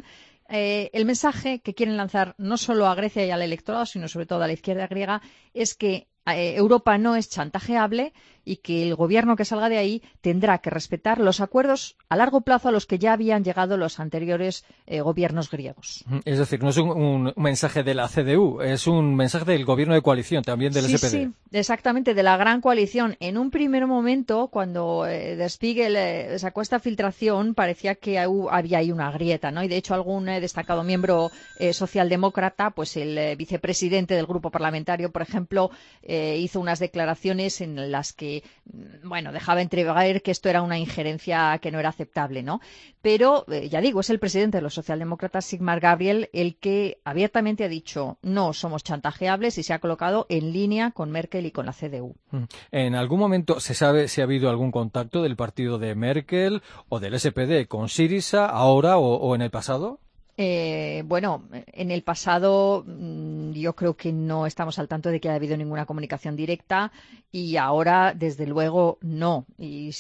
eh, 0.49 0.89
el 0.93 1.05
mensaje 1.05 1.59
que 1.59 1.73
quieren 1.73 1.97
lanzar 1.97 2.35
no 2.37 2.57
solo 2.57 2.87
a 2.87 2.95
Grecia 2.95 3.25
y 3.25 3.31
al 3.31 3.41
electorado, 3.41 3.85
sino 3.85 4.07
sobre 4.07 4.25
todo 4.25 4.43
a 4.43 4.47
la 4.47 4.53
izquierda 4.53 4.87
griega, 4.87 5.21
es 5.53 5.75
que 5.75 6.07
eh, 6.27 6.55
Europa 6.55 6.97
no 6.97 7.15
es 7.15 7.29
chantajeable 7.29 8.13
y 8.45 8.57
que 8.57 8.83
el 8.83 8.95
gobierno 8.95 9.35
que 9.35 9.43
salga 9.43 9.67
de 9.67 9.77
ahí 9.77 10.03
tendrá 10.21 10.59
que 10.59 10.69
respetar 10.69 11.19
los 11.19 11.41
acuerdos 11.41 11.97
a 12.07 12.15
largo 12.15 12.41
plazo 12.41 12.69
a 12.69 12.71
los 12.71 12.85
que 12.85 12.99
ya 12.99 13.13
habían 13.13 13.43
llegado 13.43 13.75
los 13.75 13.99
anteriores 13.99 14.63
eh, 14.85 15.01
gobiernos 15.01 15.49
griegos. 15.49 16.05
Es 16.23 16.37
decir, 16.37 16.61
no 16.63 16.69
es 16.69 16.77
un, 16.77 17.33
mensaje 17.35 17.83
de 17.83 17.95
la 17.95 18.07
CDU, 18.07 18.61
es 18.61 18.85
un 18.87 19.15
mensaje 19.15 19.45
del 19.45 19.65
gobierno 19.65 19.95
de 19.95 20.01
coalición, 20.01 20.43
también 20.43 20.71
del 20.71 20.85
SPD. 20.85 21.09
Sí, 21.09 21.31
exactamente, 21.51 22.13
de 22.13 22.23
la 22.23 22.37
gran 22.37 22.61
coalición. 22.61 23.17
En 23.19 23.37
un 23.37 23.49
primer 23.49 23.87
momento, 23.87 24.47
cuando 24.47 25.07
eh, 25.07 25.35
Der 25.35 25.49
Spiegel 25.49 25.95
eh, 25.95 26.39
sacó 26.39 26.61
esta 26.61 26.79
filtración, 26.79 27.55
parecía 27.55 27.95
que 27.95 28.19
había 28.19 28.77
ahí 28.77 28.91
una 28.91 29.11
grieta, 29.11 29.51
¿no? 29.51 29.63
Y 29.63 29.67
de 29.67 29.77
hecho 29.77 29.95
algún 29.95 30.25
destacado 30.25 30.83
miembro 30.83 31.31
socialdemócrata, 31.71 32.71
pues 32.71 32.95
el 32.97 33.35
vicepresidente 33.37 34.13
del 34.13 34.25
grupo 34.25 34.51
parlamentario, 34.51 35.11
por 35.11 35.21
ejemplo, 35.21 35.71
hizo 36.07 36.59
unas 36.59 36.79
declaraciones 36.79 37.61
en 37.61 37.91
las 37.91 38.13
que 38.13 38.34
eh, 38.37 38.99
bueno, 39.03 39.31
dejaba 39.31 39.61
entrever 39.61 40.21
que 40.21 40.31
esto 40.31 40.49
era 40.49 40.61
una 40.61 40.77
injerencia 40.77 41.57
que 41.61 41.71
no 41.71 41.79
era 41.79 41.89
aceptable, 41.89 42.43
¿no? 42.43 42.61
Pero, 43.01 43.45
eh, 43.51 43.69
ya 43.69 43.81
digo, 43.81 43.99
es 43.99 44.09
el 44.09 44.19
presidente 44.19 44.57
de 44.57 44.61
los 44.61 44.73
socialdemócratas, 44.73 45.45
Sigmar 45.45 45.79
Gabriel, 45.79 46.29
el 46.33 46.57
que 46.57 46.99
abiertamente 47.05 47.63
ha 47.63 47.69
dicho 47.69 48.17
no 48.21 48.53
somos 48.53 48.83
chantajeables 48.83 49.57
y 49.57 49.63
se 49.63 49.73
ha 49.73 49.79
colocado 49.79 50.25
en 50.29 50.51
línea 50.53 50.91
con 50.91 51.11
Merkel 51.11 51.45
y 51.45 51.51
con 51.51 51.65
la 51.65 51.73
CDU. 51.73 52.15
Mm. 52.31 52.43
¿En 52.71 52.95
algún 52.95 53.19
momento 53.19 53.59
se 53.59 53.73
sabe 53.73 54.07
si 54.07 54.21
ha 54.21 54.25
habido 54.25 54.49
algún 54.49 54.71
contacto 54.71 55.21
del 55.21 55.35
partido 55.35 55.77
de 55.77 55.95
Merkel 55.95 56.61
o 56.89 56.99
del 56.99 57.19
SPD 57.19 57.67
con 57.67 57.89
Sirisa 57.89 58.45
ahora 58.45 58.97
o 58.97 59.35
en 59.35 59.41
el 59.41 59.51
pasado? 59.51 59.99
Eh, 60.37 61.03
bueno, 61.05 61.47
en 61.67 61.91
el 61.91 62.03
pasado 62.03 62.83
mm, 62.85 63.51
yo 63.53 63.73
creo 63.73 63.95
que 63.95 64.11
no 64.11 64.45
estamos 64.45 64.77
al 64.79 64.89
tanto 64.89 65.09
de 65.09 65.21
que 65.21 65.29
haya 65.29 65.37
habido 65.37 65.55
ninguna 65.55 65.85
comunicación 65.85 66.35
directa 66.35 66.91
y 67.31 67.57
ahora, 67.57 68.13
desde 68.15 68.45
luego, 68.47 68.97
no. 69.01 69.45
Y, 69.57 69.91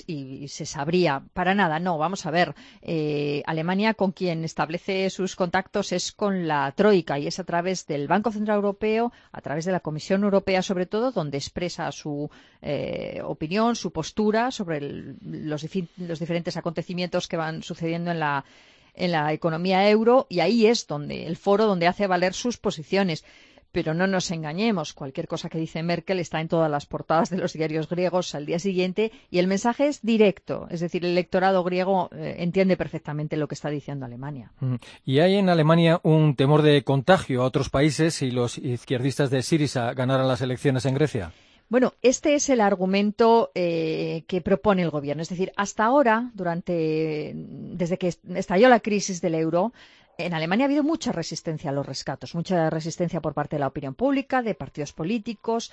se 0.47 0.65
sabría. 0.65 1.23
Para 1.33 1.53
nada, 1.53 1.79
no. 1.79 1.97
Vamos 1.97 2.25
a 2.25 2.31
ver. 2.31 2.55
Eh, 2.81 3.43
Alemania 3.45 3.93
con 3.93 4.11
quien 4.13 4.43
establece 4.45 5.09
sus 5.09 5.35
contactos 5.35 5.91
es 5.91 6.11
con 6.11 6.47
la 6.47 6.71
Troika 6.75 7.19
y 7.19 7.27
es 7.27 7.39
a 7.39 7.43
través 7.43 7.87
del 7.87 8.07
Banco 8.07 8.31
Central 8.31 8.57
Europeo, 8.57 9.11
a 9.31 9.41
través 9.41 9.65
de 9.65 9.71
la 9.73 9.81
Comisión 9.81 10.23
Europea 10.23 10.61
sobre 10.61 10.85
todo, 10.85 11.11
donde 11.11 11.37
expresa 11.37 11.91
su 11.91 12.29
eh, 12.61 13.21
opinión, 13.23 13.75
su 13.75 13.91
postura 13.91 14.51
sobre 14.51 15.15
los 15.21 15.61
diferentes 15.61 16.55
acontecimientos 16.55 17.27
que 17.27 17.37
van 17.37 17.63
sucediendo 17.63 18.11
en 18.11 18.19
la 18.19 18.45
en 18.95 19.11
la 19.11 19.31
economía 19.33 19.89
euro 19.89 20.27
y 20.29 20.39
ahí 20.39 20.65
es 20.67 20.87
donde 20.87 21.25
el 21.25 21.37
foro 21.37 21.65
donde 21.65 21.87
hace 21.87 22.07
valer 22.07 22.33
sus 22.33 22.57
posiciones. 22.57 23.23
Pero 23.71 23.93
no 23.93 24.07
nos 24.07 24.31
engañemos, 24.31 24.93
cualquier 24.93 25.27
cosa 25.27 25.49
que 25.49 25.57
dice 25.57 25.83
Merkel 25.83 26.21
está 26.21 26.39
en 26.39 26.47
todas 26.47 26.71
las 26.71 26.85
portadas 26.85 27.29
de 27.29 27.37
los 27.37 27.51
diarios 27.51 27.89
griegos 27.89 28.33
al 28.33 28.45
día 28.45 28.57
siguiente 28.57 29.11
y 29.29 29.39
el 29.39 29.47
mensaje 29.47 29.87
es 29.87 30.01
directo, 30.01 30.67
es 30.71 30.79
decir, 30.79 31.03
el 31.03 31.11
electorado 31.11 31.61
griego 31.61 32.09
eh, 32.13 32.37
entiende 32.39 32.77
perfectamente 32.77 33.35
lo 33.35 33.49
que 33.49 33.55
está 33.55 33.69
diciendo 33.69 34.05
Alemania. 34.05 34.53
¿Y 35.03 35.19
hay 35.19 35.35
en 35.35 35.49
Alemania 35.49 35.99
un 36.03 36.37
temor 36.37 36.61
de 36.61 36.83
contagio 36.83 37.41
a 37.41 37.45
otros 37.45 37.69
países 37.69 38.13
si 38.13 38.31
los 38.31 38.57
izquierdistas 38.57 39.29
de 39.29 39.41
Sirisa 39.41 39.93
ganaran 39.93 40.29
las 40.29 40.39
elecciones 40.39 40.85
en 40.85 40.93
Grecia? 40.93 41.33
Bueno, 41.67 41.93
este 42.03 42.35
es 42.35 42.49
el 42.49 42.61
argumento 42.61 43.51
eh, 43.55 44.23
que 44.27 44.41
propone 44.41 44.83
el 44.83 44.91
gobierno. 44.91 45.23
Es 45.23 45.29
decir, 45.29 45.51
hasta 45.55 45.85
ahora, 45.85 46.31
durante, 46.35 47.33
desde 47.35 47.97
que 47.97 48.13
estalló 48.35 48.69
la 48.69 48.79
crisis 48.79 49.19
del 49.19 49.33
euro, 49.33 49.73
en 50.17 50.33
Alemania 50.33 50.65
ha 50.65 50.67
habido 50.67 50.83
mucha 50.83 51.11
resistencia 51.11 51.71
a 51.71 51.73
los 51.73 51.85
rescatos, 51.85 52.35
mucha 52.35 52.69
resistencia 52.69 53.19
por 53.19 53.33
parte 53.33 53.55
de 53.55 53.61
la 53.61 53.67
opinión 53.67 53.95
pública, 53.95 54.43
de 54.43 54.53
partidos 54.53 54.93
políticos. 54.93 55.71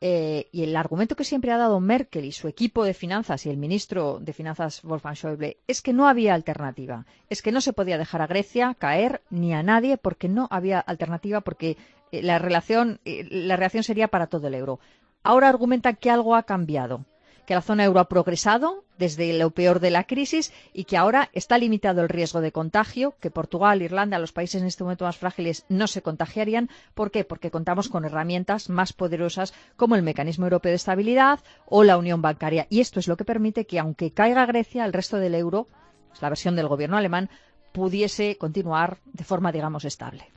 Eh, 0.00 0.48
y 0.50 0.64
el 0.64 0.76
argumento 0.76 1.14
que 1.14 1.24
siempre 1.24 1.52
ha 1.52 1.58
dado 1.58 1.78
Merkel 1.78 2.24
y 2.24 2.32
su 2.32 2.48
equipo 2.48 2.84
de 2.84 2.94
finanzas 2.94 3.46
y 3.46 3.50
el 3.50 3.56
ministro 3.56 4.18
de 4.20 4.32
finanzas 4.32 4.82
Wolfgang 4.82 5.14
Schäuble 5.14 5.58
es 5.68 5.82
que 5.82 5.92
no 5.92 6.08
había 6.08 6.34
alternativa, 6.34 7.06
es 7.30 7.42
que 7.42 7.52
no 7.52 7.60
se 7.60 7.72
podía 7.72 7.96
dejar 7.96 8.20
a 8.20 8.26
Grecia 8.26 8.74
caer 8.76 9.22
ni 9.30 9.54
a 9.54 9.62
nadie 9.62 9.96
porque 9.96 10.28
no 10.28 10.48
había 10.50 10.80
alternativa 10.80 11.42
porque 11.42 11.76
eh, 12.10 12.22
la 12.22 12.38
relación, 12.38 13.00
la 13.04 13.56
reacción 13.56 13.84
sería 13.84 14.08
para 14.08 14.26
todo 14.26 14.48
el 14.48 14.54
euro 14.54 14.80
ahora 15.24 15.48
argumentan 15.48 15.96
que 15.96 16.10
algo 16.10 16.36
ha 16.36 16.44
cambiado, 16.44 17.04
que 17.46 17.54
la 17.54 17.62
zona 17.62 17.84
euro 17.84 18.00
ha 18.00 18.08
progresado 18.08 18.84
desde 18.98 19.36
lo 19.36 19.50
peor 19.50 19.80
de 19.80 19.90
la 19.90 20.04
crisis 20.04 20.52
y 20.72 20.84
que 20.84 20.96
ahora 20.96 21.30
está 21.32 21.58
limitado 21.58 22.02
el 22.02 22.08
riesgo 22.08 22.40
de 22.40 22.52
contagio, 22.52 23.14
que 23.20 23.30
Portugal, 23.30 23.82
Irlanda, 23.82 24.18
los 24.18 24.32
países 24.32 24.60
en 24.60 24.68
este 24.68 24.84
momento 24.84 25.04
más 25.04 25.16
frágiles 25.16 25.64
no 25.68 25.86
se 25.86 26.02
contagiarían. 26.02 26.70
¿Por 26.94 27.10
qué? 27.10 27.24
Porque 27.24 27.50
contamos 27.50 27.88
con 27.88 28.04
herramientas 28.04 28.68
más 28.68 28.92
poderosas 28.92 29.52
como 29.76 29.96
el 29.96 30.02
Mecanismo 30.02 30.46
Europeo 30.46 30.70
de 30.70 30.76
Estabilidad 30.76 31.40
o 31.66 31.84
la 31.84 31.98
Unión 31.98 32.22
Bancaria. 32.22 32.66
Y 32.70 32.80
esto 32.80 33.00
es 33.00 33.08
lo 33.08 33.16
que 33.16 33.24
permite 33.24 33.66
que, 33.66 33.78
aunque 33.78 34.12
caiga 34.12 34.46
Grecia, 34.46 34.84
el 34.84 34.92
resto 34.92 35.16
del 35.18 35.34
euro, 35.34 35.68
es 36.12 36.22
la 36.22 36.28
versión 36.28 36.56
del 36.56 36.68
gobierno 36.68 36.96
alemán, 36.96 37.28
pudiese 37.72 38.38
continuar 38.38 38.98
de 39.12 39.24
forma, 39.24 39.50
digamos, 39.50 39.84
estable. 39.84 40.30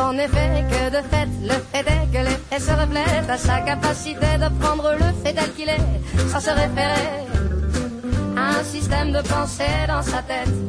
En 0.00 0.16
effet 0.16 0.64
que 0.70 0.90
de 0.90 1.02
fait, 1.08 1.28
le 1.42 1.54
fait 1.72 1.80
est 1.80 2.06
que 2.12 2.24
l'effet 2.24 2.60
se 2.60 2.70
reflète 2.70 3.28
à 3.28 3.36
sa 3.36 3.60
capacité 3.60 4.26
de 4.38 4.48
prendre 4.60 4.92
le 4.92 5.12
fait 5.22 5.34
tel 5.34 5.52
qu'il 5.54 5.68
est, 5.68 6.28
sans 6.30 6.40
se 6.40 6.50
référer 6.50 7.26
à 8.36 8.60
un 8.60 8.64
système 8.64 9.10
de 9.12 9.20
pensée 9.22 9.64
dans 9.88 10.02
sa 10.02 10.22
tête. 10.22 10.67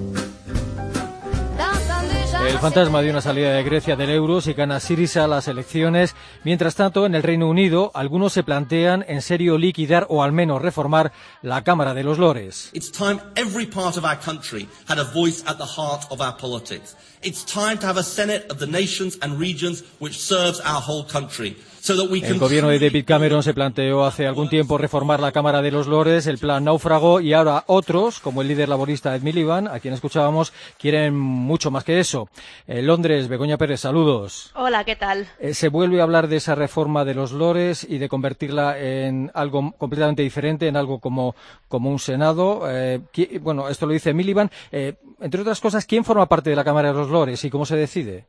El 2.48 2.58
fantasma 2.58 3.01
de 3.01 3.10
una 3.10 3.22
salida 3.22 3.54
de 3.54 3.63
Grecia 3.63 3.96
del 3.96 4.10
euro 4.10 4.42
si 4.42 4.54
gana 4.54 4.80
Sirisa 4.80 5.28
las 5.28 5.48
elecciones. 5.48 6.16
Mientras 6.44 6.75
tanto, 6.75 7.06
en 7.06 7.13
el 7.13 7.24
Reino 7.24 7.48
Unido, 7.48 7.92
algunos 7.94 8.34
se 8.34 8.44
plantean 8.44 9.06
en 9.08 9.22
serio 9.22 9.58
liquidar 9.58 10.08
o 10.10 10.24
al 10.24 10.32
menos 10.32 10.62
reformar 10.62 11.12
la 11.42 11.63
Cámara 11.63 11.94
de 11.94 12.04
los 12.04 12.18
Lores. 12.18 12.70
It's 12.74 12.92
time 12.92 13.20
every 13.36 13.66
part 13.66 13.98
of 13.98 14.04
our 14.04 14.18
country 14.18 14.68
had 14.88 15.00
a 15.00 15.04
voice 15.04 15.44
at 15.48 15.58
the 15.58 15.66
heart 15.66 16.04
of 16.10 16.22
our 16.22 16.36
politics. 16.38 16.96
It's 17.22 17.46
time 17.46 17.78
to 17.80 17.88
have 17.88 18.00
a 18.00 18.04
Senate 18.04 18.46
of 18.50 18.60
the 18.60 18.68
nations 18.68 19.18
and 19.22 19.39
regions 19.39 19.84
which 20.00 20.18
serves 20.18 20.62
our 20.62 20.82
whole 20.82 21.06
country. 21.06 21.58
El 21.88 22.39
gobierno 22.39 22.69
de 22.69 22.77
David 22.77 23.05
Cameron 23.05 23.41
se 23.41 23.53
planteó 23.53 24.05
hace 24.05 24.27
algún 24.27 24.50
tiempo 24.50 24.77
reformar 24.77 25.19
la 25.19 25.31
Cámara 25.31 25.62
de 25.62 25.71
los 25.71 25.88
Lores, 25.88 26.27
el 26.27 26.38
plan 26.38 26.63
náufrago, 26.65 27.19
y 27.19 27.33
ahora 27.33 27.63
otros, 27.67 28.19
como 28.19 28.41
el 28.41 28.48
líder 28.48 28.69
laborista 28.69 29.15
Ed 29.15 29.21
Miliband, 29.21 29.69
a 29.69 29.79
quien 29.79 29.93
escuchábamos, 29.93 30.53
quieren 30.77 31.17
mucho 31.17 31.71
más 31.71 31.83
que 31.83 32.00
eso. 32.00 32.29
En 32.67 32.86
Londres, 32.86 33.27
Begoña 33.27 33.57
Pérez, 33.57 33.79
saludos. 33.79 34.51
Hola, 34.55 34.83
¿qué 34.83 34.95
tal? 34.95 35.27
Eh, 35.39 35.53
se 35.53 35.69
vuelve 35.69 36.00
a 36.00 36.03
hablar 36.03 36.27
de 36.27 36.36
esa 36.36 36.53
reforma 36.53 37.05
de 37.05 37.15
los 37.15 37.31
Lores 37.31 37.88
y 37.89 37.98
de 37.98 38.09
convertirla 38.09 38.77
en 38.77 39.31
algo 39.33 39.74
completamente 39.77 40.21
diferente, 40.21 40.67
en 40.67 40.75
algo 40.75 41.00
como, 41.00 41.36
como 41.67 41.89
un 41.89 42.00
Senado. 42.00 42.63
Eh, 42.67 43.00
bueno, 43.41 43.69
esto 43.69 43.88
lo 43.88 43.93
dice 43.93 44.13
Miliband. 44.13 44.51
Eh, 44.71 44.95
entre 45.21 45.41
otras 45.41 45.59
cosas, 45.59 45.86
¿quién 45.86 46.05
forma 46.05 46.27
parte 46.27 46.50
de 46.50 46.55
la 46.55 46.63
Cámara 46.63 46.89
de 46.89 47.00
los 47.00 47.09
Lores 47.09 47.43
y 47.43 47.50
cómo 47.50 47.65
se 47.65 47.75
decide? 47.75 48.25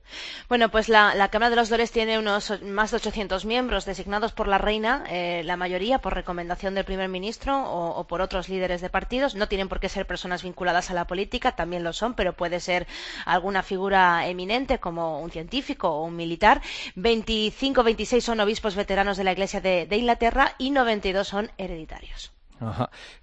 Bueno, 0.48 0.70
pues 0.70 0.88
la, 0.88 1.14
la 1.14 1.28
Cámara 1.28 1.50
de 1.50 1.56
los 1.56 1.70
Lores 1.70 1.90
tiene 1.90 2.18
unos 2.18 2.62
más 2.62 2.90
de 2.92 2.96
800 2.96 3.39
miembros 3.44 3.84
designados 3.84 4.32
por 4.32 4.48
la 4.48 4.58
reina, 4.58 5.04
eh, 5.10 5.42
la 5.44 5.56
mayoría 5.56 6.00
por 6.00 6.14
recomendación 6.14 6.74
del 6.74 6.84
primer 6.84 7.08
ministro 7.08 7.62
o, 7.62 8.04
por 8.04 8.20
otros 8.20 8.48
líderes 8.48 8.80
de 8.80 8.90
partidos. 8.90 9.34
No 9.34 9.48
tienen 9.48 9.68
por 9.68 9.80
qué 9.80 9.88
ser 9.88 10.06
personas 10.06 10.42
vinculadas 10.42 10.90
a 10.90 10.94
la 10.94 11.06
política, 11.06 11.52
también 11.52 11.84
lo 11.84 11.92
son, 11.92 12.14
pero 12.14 12.32
puede 12.32 12.60
ser 12.60 12.86
alguna 13.24 13.62
figura 13.62 14.26
eminente 14.26 14.78
como 14.78 15.20
un 15.20 15.30
científico 15.30 15.88
o 15.88 16.04
un 16.04 16.16
militar. 16.16 16.60
25, 16.94 17.82
26 17.82 18.24
son 18.24 18.40
obispos 18.40 18.74
veteranos 18.74 19.16
de 19.16 19.24
la 19.24 19.32
Iglesia 19.32 19.60
de, 19.60 19.88
Inglaterra 19.90 20.54
y 20.58 20.70
92 20.70 21.26
son 21.26 21.50
hereditarios. 21.58 22.32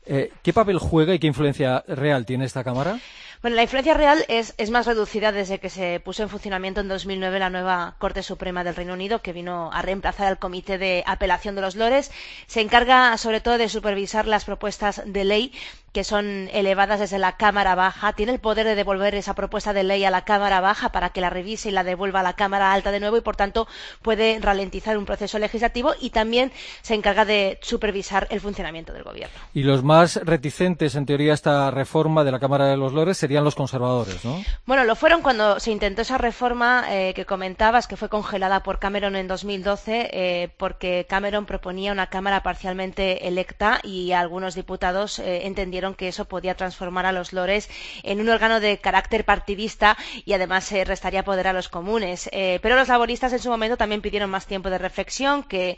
Eh, 0.06 0.32
¿Qué 0.42 0.54
papel 0.54 0.80
juega 0.80 1.14
y 1.14 1.20
qué 1.20 1.28
influencia 1.28 1.84
real 1.88 2.26
tiene 2.26 2.46
esta 2.46 2.64
Cámara? 2.64 3.00
Bueno, 3.42 3.56
la 3.56 3.64
influencia 3.64 3.94
real 3.94 4.26
es, 4.30 4.56
más 4.72 4.88
reducida 4.88 5.32
desde 5.32 5.60
que 5.60 5.70
se 5.70 6.00
puso 6.00 6.24
en 6.24 6.30
funcionamiento 6.30 6.82
en 6.82 6.88
2009 6.88 7.38
la 7.38 7.52
nueva 7.52 7.96
Corte 8.00 8.24
Suprema 8.24 8.64
del 8.64 8.76
Reino 8.76 8.94
Unido, 8.94 9.22
que 9.22 9.32
vino 9.32 9.70
a 9.72 9.84
reemplazar 9.84 10.28
al 10.28 10.40
Comité 10.40 10.80
de 10.80 11.04
Apelación 11.06 11.54
de 11.54 11.62
los 11.62 11.76
Lores. 11.76 12.12
Se 12.48 12.62
encarga 12.62 13.16
sobre 13.18 13.40
todo 13.40 13.60
de 13.60 13.70
supervisar 13.70 14.26
las 14.26 14.46
propuestas 14.46 15.04
de 15.06 15.24
ley 15.24 15.54
que 15.98 16.04
son 16.04 16.48
elevadas 16.54 17.00
desde 17.00 17.18
la 17.18 17.38
Cámara 17.38 17.74
Baja, 17.74 18.14
tiene 18.14 18.32
el 18.32 18.40
poder 18.40 18.68
de 18.68 18.76
devolver 18.76 19.16
esa 19.16 19.34
propuesta 19.34 19.74
de 19.74 19.84
ley 19.84 20.06
a 20.06 20.12
la 20.12 20.26
Cámara 20.26 20.62
Baja 20.62 20.92
para 20.92 21.10
que 21.10 21.22
la 21.22 21.32
revise 21.32 21.70
y 21.70 21.72
la 21.72 21.84
devuelva 21.84 22.20
a 22.20 22.24
la 22.24 22.34
Cámara 22.34 22.72
Alta 22.72 22.92
de 22.92 23.00
nuevo 23.00 23.18
y, 23.18 23.22
por 23.22 23.36
tanto, 23.36 23.68
puede 24.04 24.38
ralentizar 24.40 24.96
un 24.98 25.06
proceso 25.06 25.40
legislativo 25.40 25.94
y 26.00 26.12
también 26.12 26.52
se 26.84 26.94
encarga 26.94 27.26
de 27.26 27.58
supervisar 27.64 28.28
el 28.30 28.42
funcionamiento 28.42 28.94
del 28.94 29.02
Gobierno. 29.02 29.36
Y 29.56 29.64
los 29.64 29.84
más 29.84 30.18
reticentes, 30.18 30.94
en 30.94 31.08
teoría, 31.08 31.32
a 31.32 31.34
esta 31.34 31.72
reforma 31.72 32.24
de 32.24 32.32
la 32.32 32.40
Cámara 32.40 32.68
de 32.68 32.78
los 32.78 32.94
Lores 32.94 33.18
serían 33.28 33.44
los 33.44 33.56
conservadores, 33.56 34.24
¿no? 34.24 34.42
Bueno, 34.66 34.86
lo 34.86 34.96
fueron 34.96 35.22
cuando 35.22 35.60
se 35.60 35.70
intentó 35.70 36.02
esa 36.02 36.18
reforma 36.18 36.86
eh, 36.88 37.14
que 37.14 37.26
comentabas, 37.26 37.86
que 37.86 37.98
fue 37.98 38.08
congelada 38.08 38.64
por 38.64 38.80
Cameron 38.80 39.18
en 39.18 39.28
2012, 39.28 40.10
eh, 40.14 40.50
porque 40.56 41.06
Cameron 41.10 41.46
proponía 41.46 41.92
una 41.92 42.08
Cámara 42.08 42.42
parcialmente 42.42 43.28
electa 43.28 43.82
y 43.84 44.14
algunos 44.14 44.56
diputados 44.56 45.20
eh, 45.20 45.46
entendieron 45.46 45.94
que 45.94 46.08
eso 46.08 46.24
podía 46.24 46.56
transformar 46.56 47.06
a 47.06 47.12
los 47.12 47.34
lores 47.34 47.70
en 48.04 48.22
un 48.22 48.30
órgano 48.30 48.62
de 48.62 48.78
carácter 48.78 49.26
partidista 49.26 49.98
y 50.24 50.32
además 50.32 50.72
restaría 50.72 51.26
poder 51.26 51.50
a 51.50 51.54
los 51.54 51.68
comunes. 51.68 52.30
Eh, 52.32 52.60
pero 52.62 52.78
los 52.78 52.88
laboristas 52.88 53.34
en 53.34 53.40
su 53.40 53.50
momento 53.50 53.76
también 53.76 54.02
pidieron 54.02 54.30
más 54.30 54.48
tiempo 54.48 54.70
de 54.70 54.78
reflexión, 54.78 55.44
que, 55.44 55.78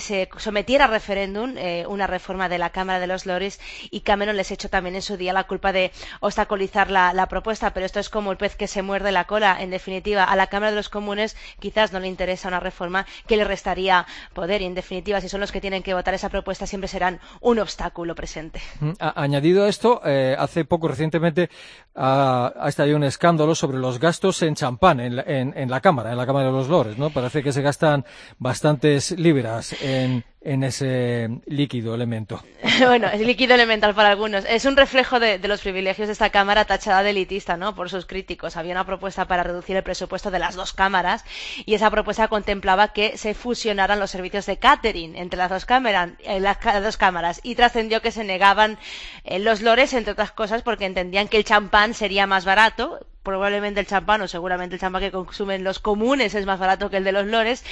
se 0.00 0.30
sometiera 0.38 0.86
a 0.86 0.88
referéndum 0.88 1.56
una 1.88 2.06
reforma 2.06 2.48
de 2.48 2.58
la 2.58 2.70
Cámara 2.70 3.00
de 3.00 3.06
los 3.06 3.26
Lores 3.26 3.60
y 3.90 4.00
Cameron 4.00 4.36
les 4.36 4.50
echó 4.50 4.70
también 4.70 4.94
en 4.94 5.02
su 5.02 5.18
día 5.18 5.34
la 5.34 5.44
culpa 5.44 5.72
de 5.72 5.90
obstaculizar 6.20 6.85
la, 6.90 7.26
propuesta, 7.28 7.72
pero 7.72 7.86
esto 7.86 8.00
es 8.00 8.08
como 8.08 8.30
el 8.30 8.36
pez 8.36 8.56
que 8.56 8.66
se 8.66 8.82
muerde 8.82 9.12
la 9.12 9.24
cola. 9.24 9.56
En 9.60 9.70
definitiva, 9.70 10.24
a 10.24 10.36
la 10.36 10.46
Cámara 10.46 10.70
de 10.70 10.76
los 10.76 10.88
Comunes 10.88 11.36
quizás 11.60 11.92
no 11.92 12.00
le 12.00 12.08
interesa 12.08 12.48
una 12.48 12.60
reforma 12.60 13.06
que 13.26 13.36
le 13.36 13.44
restaría 13.44 14.06
poder 14.32 14.62
y 14.62 14.66
en 14.66 14.74
definitiva, 14.74 15.20
si 15.20 15.28
son 15.28 15.40
los 15.40 15.52
que 15.52 15.60
tienen 15.60 15.82
que 15.82 15.94
votar 15.94 16.14
esa 16.14 16.28
propuesta, 16.28 16.66
siempre 16.66 16.88
serán 16.88 17.20
un 17.40 17.58
obstáculo 17.58 18.14
presente. 18.14 18.60
Mm, 18.80 18.92
añadido 18.98 19.64
a 19.64 19.68
esto, 19.68 20.00
eh, 20.04 20.36
hace 20.38 20.64
poco, 20.64 20.88
recientemente, 20.88 21.50
ha, 21.94 22.52
estallado 22.66 22.96
un 22.96 23.04
escándalo 23.04 23.54
sobre 23.54 23.78
los 23.78 23.98
gastos 23.98 24.42
en 24.42 24.54
champán 24.54 25.00
en, 25.00 25.70
la 25.70 25.80
Cámara, 25.80 26.12
en 26.12 26.18
la 26.18 26.26
Cámara 26.26 26.46
de 26.46 26.52
los 26.52 26.68
Lores, 26.68 26.98
¿no? 26.98 27.10
Parece 27.10 27.42
que 27.42 27.52
se 27.52 27.62
gastan 27.62 28.04
bastantes 28.38 29.12
libras 29.12 29.74
en, 29.82 30.24
en 30.46 30.62
ese 30.62 31.28
líquido 31.46 31.94
elemento. 31.94 32.42
bueno, 32.86 33.08
es 33.08 33.20
líquido 33.20 33.54
elemental 33.54 33.94
para 33.94 34.10
algunos. 34.10 34.44
Es 34.44 34.64
un 34.64 34.76
reflejo 34.76 35.18
de, 35.18 35.38
los 35.38 35.60
privilegios 35.60 36.06
de 36.06 36.12
esta 36.12 36.30
Cámara 36.30 36.64
tachada 36.64 37.02
de 37.02 37.10
elitista, 37.10 37.56
¿no? 37.56 37.74
Por 37.74 37.90
sus 37.90 38.06
críticos. 38.06 38.56
Había 38.56 38.72
una 38.72 38.86
propuesta 38.86 39.26
para 39.26 39.42
reducir 39.42 39.76
el 39.76 39.82
presupuesto 39.82 40.30
de 40.30 40.38
las 40.38 40.54
dos 40.54 40.72
cámaras 40.72 41.24
y 41.64 41.74
esa 41.74 41.90
propuesta 41.90 42.28
contemplaba 42.28 42.92
que 42.92 43.18
se 43.18 43.34
fusionaran 43.34 43.98
los 43.98 44.12
servicios 44.12 44.46
de 44.46 44.58
catering 44.58 45.16
entre 45.16 45.36
las 45.36 45.50
dos, 45.50 45.64
cámaras, 45.64 46.10
eh, 46.20 46.38
las 46.38 46.58
dos 46.82 46.96
cámaras 46.96 47.40
y 47.42 47.56
trascendió 47.56 48.00
que 48.00 48.12
se 48.12 48.22
negaban 48.22 48.78
eh, 49.24 49.40
los 49.40 49.62
lores, 49.62 49.94
entre 49.94 50.12
otras 50.12 50.30
cosas, 50.30 50.62
porque 50.62 50.86
entendían 50.86 51.26
que 51.26 51.38
el 51.38 51.44
champán 51.44 51.92
sería 51.92 52.28
más 52.28 52.44
barato 52.44 53.00
probablemente 53.26 53.80
el 53.80 53.88
champán 53.88 54.22
o 54.22 54.28
seguramente 54.28 54.76
el 54.76 54.80
champán 54.80 55.02
que 55.02 55.10
consumen 55.10 55.64
los 55.64 55.80
comunes 55.80 56.36
es 56.36 56.46
más 56.46 56.60
barato 56.60 56.88
que 56.90 56.98
el 56.98 57.04
de 57.04 57.10
los 57.10 57.26
lores 57.26 57.64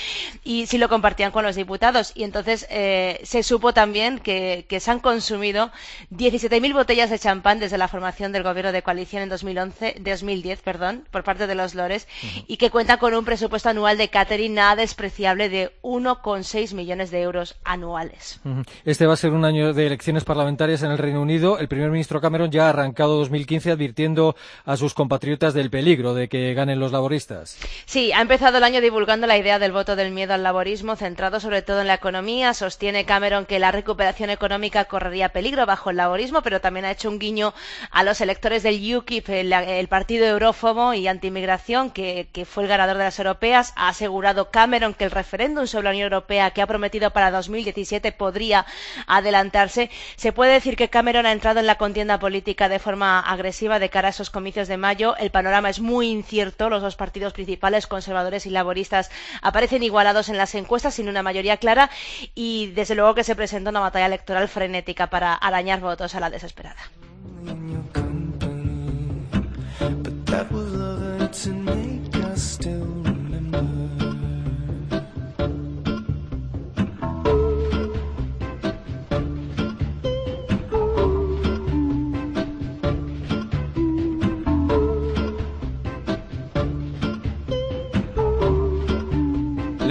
y 0.42 0.66
si 0.66 0.78
lo 0.78 0.88
compartían 0.88 1.30
con 1.30 1.44
los 1.44 1.54
diputados. 1.54 2.10
Y 2.16 2.24
entonces 2.24 2.66
eh, 2.70 3.20
se 3.22 3.44
supo 3.44 3.72
también 3.72 4.18
que, 4.18 4.66
que 4.68 4.80
se 4.80 4.90
han 4.90 4.98
consumido 4.98 5.70
17.000 6.10 6.74
botellas 6.74 7.08
de 7.08 7.20
champán 7.20 7.60
desde 7.60 7.78
la 7.78 7.86
formación 7.86 8.32
del 8.32 8.42
gobierno 8.42 8.72
de 8.72 8.82
coalición 8.82 9.22
en 9.22 9.28
2011, 9.28 10.00
2010 10.00 10.60
perdón, 10.60 11.04
por 11.12 11.22
parte 11.22 11.46
de 11.46 11.54
los 11.54 11.76
lores 11.76 12.08
uh 12.08 12.26
-huh. 12.26 12.44
y 12.48 12.56
que 12.56 12.70
cuenta 12.70 12.96
con 12.96 13.14
un 13.14 13.24
presupuesto 13.24 13.68
anual 13.68 13.96
de 13.96 14.08
catering 14.08 14.54
nada 14.54 14.74
despreciable 14.74 15.48
de 15.48 15.70
1,6 15.82 16.74
millones 16.74 17.12
de 17.12 17.22
euros 17.22 17.54
anuales. 17.64 18.40
Uh 18.44 18.48
-huh. 18.48 18.66
Este 18.84 19.06
va 19.06 19.12
a 19.12 19.16
ser 19.16 19.30
un 19.30 19.44
año 19.44 19.72
de 19.72 19.86
elecciones 19.86 20.24
parlamentarias 20.24 20.82
en 20.82 20.90
el 20.90 20.98
Reino 20.98 21.22
Unido. 21.22 21.60
El 21.60 21.68
primer 21.68 21.90
ministro 21.92 22.20
Cameron 22.20 22.50
ya 22.50 22.66
ha 22.66 22.70
arrancado 22.70 23.16
2015 23.18 23.70
advirtiendo 23.70 24.34
a 24.64 24.76
sus 24.76 24.94
compatriotas 24.94 25.43
del 25.52 25.68
peligro 25.68 26.14
de 26.14 26.28
que 26.28 26.54
ganen 26.54 26.80
los 26.80 26.92
laboristas. 26.92 27.58
Sí, 27.84 28.12
ha 28.12 28.22
empezado 28.22 28.56
el 28.58 28.64
año 28.64 28.80
divulgando 28.80 29.26
la 29.26 29.36
idea 29.36 29.58
del 29.58 29.72
voto 29.72 29.96
del 29.96 30.12
miedo 30.12 30.32
al 30.32 30.42
laborismo, 30.42 30.96
centrado 30.96 31.40
sobre 31.40 31.60
todo 31.60 31.82
en 31.82 31.88
la 31.88 31.94
economía. 31.94 32.54
Sostiene 32.54 33.04
Cameron 33.04 33.44
que 33.44 33.58
la 33.58 33.72
recuperación 33.72 34.30
económica 34.30 34.86
correría 34.86 35.28
peligro 35.28 35.66
bajo 35.66 35.90
el 35.90 35.96
laborismo, 35.96 36.40
pero 36.42 36.60
también 36.62 36.86
ha 36.86 36.92
hecho 36.92 37.10
un 37.10 37.18
guiño 37.18 37.52
a 37.90 38.02
los 38.04 38.20
electores 38.22 38.62
del 38.62 38.96
UKIP, 38.96 39.28
el, 39.28 39.52
el 39.52 39.88
partido 39.88 40.24
eurófobo 40.26 40.94
y 40.94 41.08
antimigración, 41.08 41.90
que, 41.90 42.28
que 42.32 42.44
fue 42.46 42.62
el 42.62 42.68
ganador 42.68 42.96
de 42.96 43.04
las 43.04 43.18
europeas. 43.18 43.72
Ha 43.76 43.88
asegurado 43.88 44.50
Cameron 44.50 44.94
que 44.94 45.04
el 45.04 45.10
referéndum 45.10 45.66
sobre 45.66 45.84
la 45.84 45.90
Unión 45.90 46.04
Europea 46.04 46.50
que 46.52 46.62
ha 46.62 46.66
prometido 46.66 47.10
para 47.10 47.30
2017 47.30 48.12
podría 48.12 48.64
adelantarse. 49.06 49.90
Se 50.16 50.32
puede 50.32 50.52
decir 50.52 50.76
que 50.76 50.88
Cameron 50.88 51.26
ha 51.26 51.32
entrado 51.32 51.60
en 51.60 51.66
la 51.66 51.76
contienda 51.76 52.18
política 52.18 52.68
de 52.68 52.78
forma 52.78 53.20
agresiva 53.20 53.78
de 53.78 53.90
cara 53.90 54.08
a 54.08 54.10
esos 54.10 54.30
comicios 54.30 54.68
de 54.68 54.76
mayo. 54.76 55.16
El 55.16 55.30
panorama 55.34 55.68
es 55.68 55.80
muy 55.80 56.10
incierto. 56.10 56.70
Los 56.70 56.80
dos 56.80 56.94
partidos 56.94 57.32
principales, 57.32 57.88
conservadores 57.88 58.46
y 58.46 58.50
laboristas, 58.50 59.10
aparecen 59.42 59.82
igualados 59.82 60.28
en 60.28 60.38
las 60.38 60.54
encuestas 60.54 60.94
sin 60.94 61.08
una 61.08 61.24
mayoría 61.24 61.56
clara 61.56 61.90
y 62.36 62.68
desde 62.68 62.94
luego 62.94 63.14
que 63.14 63.24
se 63.24 63.34
presenta 63.34 63.70
una 63.70 63.80
batalla 63.80 64.06
electoral 64.06 64.48
frenética 64.48 65.10
para 65.10 65.34
arañar 65.34 65.80
votos 65.80 66.14
a 66.14 66.20
la 66.20 66.30
desesperada. 66.30 66.80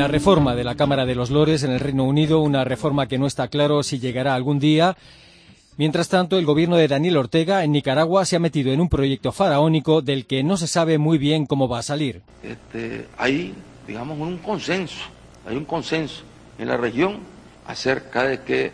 La 0.03 0.09
reforma 0.09 0.53
de 0.53 0.65
la 0.65 0.75
Cámara 0.75 1.05
de 1.05 1.15
los 1.15 1.29
Lores 1.29 1.63
en 1.63 1.71
el 1.71 1.79
Reino 1.79 2.03
Unido, 2.03 2.41
una 2.41 2.65
reforma 2.65 3.07
que 3.07 3.17
no 3.17 3.25
está 3.25 3.47
claro 3.47 3.83
si 3.83 3.99
llegará 3.99 4.35
algún 4.35 4.59
día. 4.59 4.97
Mientras 5.77 6.09
tanto, 6.09 6.37
el 6.37 6.45
gobierno 6.45 6.75
de 6.75 6.89
Daniel 6.89 7.15
Ortega 7.15 7.63
en 7.63 7.71
Nicaragua 7.71 8.25
se 8.25 8.35
ha 8.35 8.39
metido 8.39 8.73
en 8.73 8.81
un 8.81 8.89
proyecto 8.89 9.31
faraónico 9.31 10.01
del 10.01 10.25
que 10.25 10.43
no 10.43 10.57
se 10.57 10.67
sabe 10.67 10.97
muy 10.97 11.17
bien 11.17 11.45
cómo 11.45 11.69
va 11.69 11.79
a 11.79 11.83
salir. 11.83 12.21
Este, 12.43 13.07
hay, 13.17 13.53
digamos, 13.87 14.19
un 14.19 14.39
consenso, 14.39 15.05
hay 15.47 15.55
un 15.55 15.63
consenso 15.63 16.23
en 16.59 16.67
la 16.67 16.75
región 16.75 17.19
acerca 17.65 18.23
de 18.23 18.41
que 18.41 18.73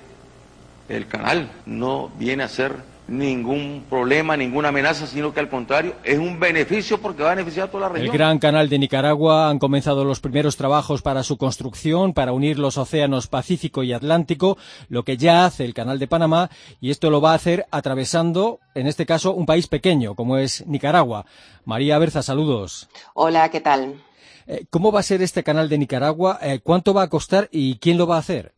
el 0.89 1.05
canal 1.05 1.51
no 1.67 2.09
viene 2.17 2.41
a 2.41 2.47
ser 2.47 2.73
ningún 3.09 3.85
problema, 3.89 4.37
ninguna 4.37 4.69
amenaza, 4.69 5.07
sino 5.07 5.33
que 5.33 5.39
al 5.39 5.49
contrario 5.49 5.95
es 6.03 6.17
un 6.19 6.39
beneficio 6.39 6.99
porque 6.99 7.23
va 7.23 7.31
a 7.31 7.35
beneficiar 7.35 7.67
a 7.67 7.71
toda 7.71 7.87
la 7.87 7.89
región. 7.89 8.11
El 8.11 8.17
Gran 8.17 8.39
Canal 8.39 8.69
de 8.69 8.79
Nicaragua 8.79 9.49
han 9.49 9.59
comenzado 9.59 10.05
los 10.05 10.19
primeros 10.19 10.55
trabajos 10.57 11.01
para 11.01 11.23
su 11.23 11.37
construcción, 11.37 12.13
para 12.13 12.33
unir 12.33 12.59
los 12.59 12.77
océanos 12.77 13.27
Pacífico 13.27 13.83
y 13.83 13.93
Atlántico, 13.93 14.57
lo 14.87 15.03
que 15.03 15.17
ya 15.17 15.45
hace 15.45 15.65
el 15.65 15.73
Canal 15.73 15.99
de 15.99 16.07
Panamá, 16.07 16.49
y 16.79 16.91
esto 16.91 17.09
lo 17.09 17.21
va 17.21 17.31
a 17.31 17.35
hacer 17.35 17.65
atravesando, 17.71 18.59
en 18.75 18.87
este 18.87 19.05
caso, 19.05 19.33
un 19.33 19.45
país 19.45 19.67
pequeño, 19.67 20.15
como 20.15 20.37
es 20.37 20.65
Nicaragua. 20.67 21.25
María 21.65 21.97
Berza, 21.97 22.21
saludos. 22.21 22.89
Hola, 23.13 23.49
¿qué 23.49 23.59
tal? 23.59 23.95
Eh, 24.47 24.65
¿Cómo 24.69 24.91
va 24.91 25.01
a 25.01 25.03
ser 25.03 25.21
este 25.21 25.43
canal 25.43 25.69
de 25.69 25.77
Nicaragua? 25.77 26.39
Eh, 26.41 26.59
¿Cuánto 26.63 26.93
va 26.93 27.03
a 27.03 27.09
costar 27.09 27.49
y 27.51 27.77
quién 27.77 27.97
lo 27.97 28.07
va 28.07 28.15
a 28.15 28.19
hacer? 28.19 28.53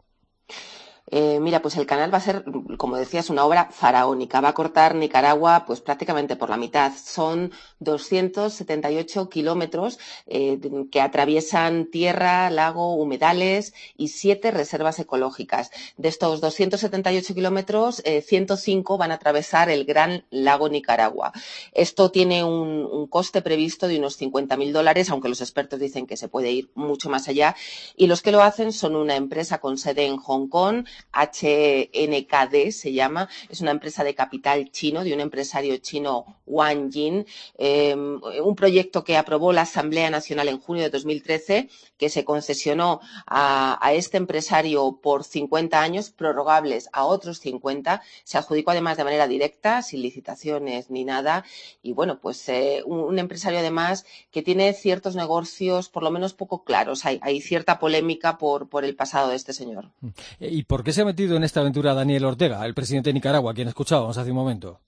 Eh, 1.12 1.39
mira, 1.41 1.62
pues 1.62 1.76
el 1.76 1.86
canal 1.86 2.13
va 2.13 2.19
a 2.19 2.21
ser, 2.21 2.45
como 2.78 2.95
decías, 2.95 3.30
una 3.30 3.43
obra 3.43 3.69
faraónica. 3.71 4.39
Va 4.39 4.50
a 4.50 4.54
cortar 4.54 4.95
Nicaragua, 4.95 5.65
pues 5.67 5.82
prácticamente 5.82 6.38
por 6.38 6.50
la 6.50 6.56
mitad. 6.56 6.93
Son 6.95 7.52
278 7.80 9.30
kilómetros 9.30 10.00
eh, 10.26 10.58
que 10.89 11.02
atraviesan 11.02 11.88
tierra, 11.91 12.50
lago, 12.50 12.95
humedales 12.95 13.74
y 13.97 14.08
siete 14.08 14.52
reservas 14.52 15.00
ecológicas. 15.00 15.71
De 15.97 16.08
estos 16.08 16.39
278 16.39 17.34
kilómetros, 17.34 18.02
eh, 18.06 18.21
105 18.21 18.97
van 18.97 19.12
a 19.12 19.15
atravesar 19.15 19.69
el 19.69 19.84
gran 19.84 20.26
lago 20.30 20.69
Nicaragua. 20.69 21.34
Esto 21.74 22.10
tiene 22.10 22.45
un, 22.45 22.88
un 22.89 23.08
coste 23.08 23.41
previsto 23.41 23.89
de 23.89 23.97
unos 23.97 24.19
50.000 24.19 24.71
dólares, 24.71 25.10
aunque 25.10 25.28
los 25.28 25.41
expertos 25.41 25.80
dicen 25.80 26.08
que 26.08 26.15
se 26.15 26.30
puede 26.30 26.52
ir 26.52 26.69
mucho 26.74 27.10
más 27.10 27.28
allá. 27.28 27.56
Y 27.97 28.08
los 28.08 28.21
que 28.21 28.32
lo 28.32 28.41
hacen 28.41 28.71
son 28.71 28.95
una 28.95 29.17
empresa 29.17 29.60
con 29.60 29.78
sede 29.78 30.06
en 30.06 30.15
Hong 30.15 30.47
Kong, 30.47 30.86
HNKD 31.11 32.71
se 32.71 32.93
llama, 32.93 33.29
es 33.49 33.61
una 33.61 33.71
empresa 33.71 34.03
de 34.03 34.15
capital 34.15 34.71
chino, 34.71 35.03
de 35.03 35.13
un 35.13 35.19
empresario 35.19 35.77
chino 35.77 36.41
Wang 36.45 36.91
Jin, 36.91 37.25
eh, 37.57 37.95
un 37.95 38.55
proyecto 38.55 39.03
que 39.03 39.17
aprobó 39.17 39.53
la 39.53 39.61
Asamblea 39.61 40.09
Nacional 40.09 40.49
en 40.49 40.59
junio 40.59 40.83
de 40.83 40.89
2013, 40.89 41.69
que 41.97 42.09
se 42.09 42.25
concesionó 42.25 42.99
a, 43.25 43.79
este 43.93 44.17
empresario 44.17 44.99
por 45.01 45.23
50 45.23 45.81
años, 45.81 46.09
prorrogables 46.09 46.89
a 46.93 47.05
otros 47.05 47.39
50, 47.39 48.01
se 48.23 48.37
adjudicó 48.37 48.71
además 48.71 48.97
de 48.97 49.03
manera 49.03 49.27
directa, 49.27 49.81
sin 49.81 50.01
licitaciones 50.01 50.89
ni 50.89 51.03
nada, 51.05 51.45
y 51.81 51.93
bueno, 51.93 52.19
pues 52.19 52.47
eh, 52.49 52.83
un, 52.85 53.19
empresario 53.19 53.59
además 53.59 54.05
que 54.31 54.41
tiene 54.41 54.73
ciertos 54.73 55.15
negocios 55.15 55.89
por 55.89 56.03
lo 56.03 56.11
menos 56.11 56.33
poco 56.33 56.63
claros, 56.63 57.05
hay, 57.05 57.41
cierta 57.41 57.79
polémica 57.79 58.37
por, 58.37 58.69
por 58.69 58.83
el 58.83 58.95
pasado 58.95 59.29
de 59.29 59.35
este 59.35 59.53
señor. 59.53 59.91
¿Y 60.39 60.63
por 60.63 60.83
qué 60.83 60.90
se 60.93 61.01
ha 61.01 61.06
metido 61.06 61.36
en 61.38 61.43
esta 61.43 61.62
aventura 61.62 61.93
Daniel 61.93 62.25
Ortega, 62.25 62.65
el 62.65 62.73
presidente 62.73 63.10
de 63.10 63.13
Nicaragua, 63.13 63.54
quien 63.54 63.67
escuchábamos 63.67 64.17
hace 64.17 64.32
un 64.32 64.38
momento? 64.38 64.80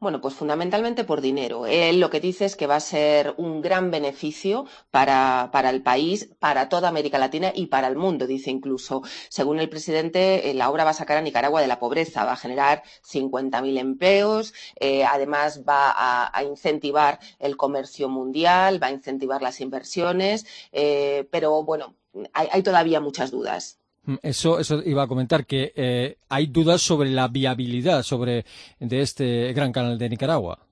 Bueno, 0.00 0.20
pues 0.20 0.34
fundamentalmente 0.34 1.04
por 1.04 1.20
dinero. 1.20 1.66
Él 1.66 2.00
lo 2.00 2.10
que 2.10 2.20
dice 2.20 2.44
es 2.44 2.56
que 2.56 2.66
va 2.66 2.76
a 2.76 2.80
ser 2.80 3.34
un 3.38 3.62
gran 3.62 3.90
beneficio 3.90 4.66
para, 4.90 5.50
para 5.52 5.70
el 5.70 5.82
país, 5.82 6.30
para 6.40 6.68
toda 6.68 6.88
América 6.88 7.18
Latina 7.18 7.52
y 7.54 7.66
para 7.66 7.88
el 7.88 7.96
mundo, 7.96 8.26
dice 8.26 8.50
incluso. 8.50 9.02
Según 9.28 9.60
el 9.60 9.68
presidente, 9.68 10.52
la 10.54 10.68
obra 10.68 10.84
va 10.84 10.90
a 10.90 10.94
sacar 10.94 11.16
a 11.16 11.22
Nicaragua 11.22 11.60
de 11.60 11.68
la 11.68 11.78
pobreza, 11.78 12.24
va 12.24 12.32
a 12.32 12.36
generar 12.36 12.82
50.000 13.02 13.78
empleos, 13.78 14.52
eh, 14.78 15.04
además 15.04 15.62
va 15.66 15.94
a, 15.96 16.44
incentivar 16.44 17.18
el 17.38 17.56
comercio 17.56 18.08
mundial, 18.08 18.82
va 18.82 18.88
a 18.88 18.92
incentivar 18.92 19.42
las 19.42 19.60
inversiones, 19.60 20.44
eh, 20.72 21.28
pero 21.30 21.62
bueno, 21.64 21.94
hay 22.32 22.62
todavía 22.62 23.00
muchas 23.00 23.30
dudas. 23.30 23.78
Eso, 24.22 24.58
eso 24.58 24.82
iba 24.84 25.02
a 25.02 25.06
comentar 25.06 25.46
que 25.46 25.72
eh, 25.74 26.18
hay 26.28 26.46
dudas 26.46 26.82
sobre 26.82 27.10
la 27.10 27.28
viabilidad 27.28 28.02
sobre 28.02 28.44
de 28.78 29.00
este 29.00 29.52
gran 29.54 29.72
canal 29.72 29.96
de 29.98 30.08
Nicaragua. 30.10 30.63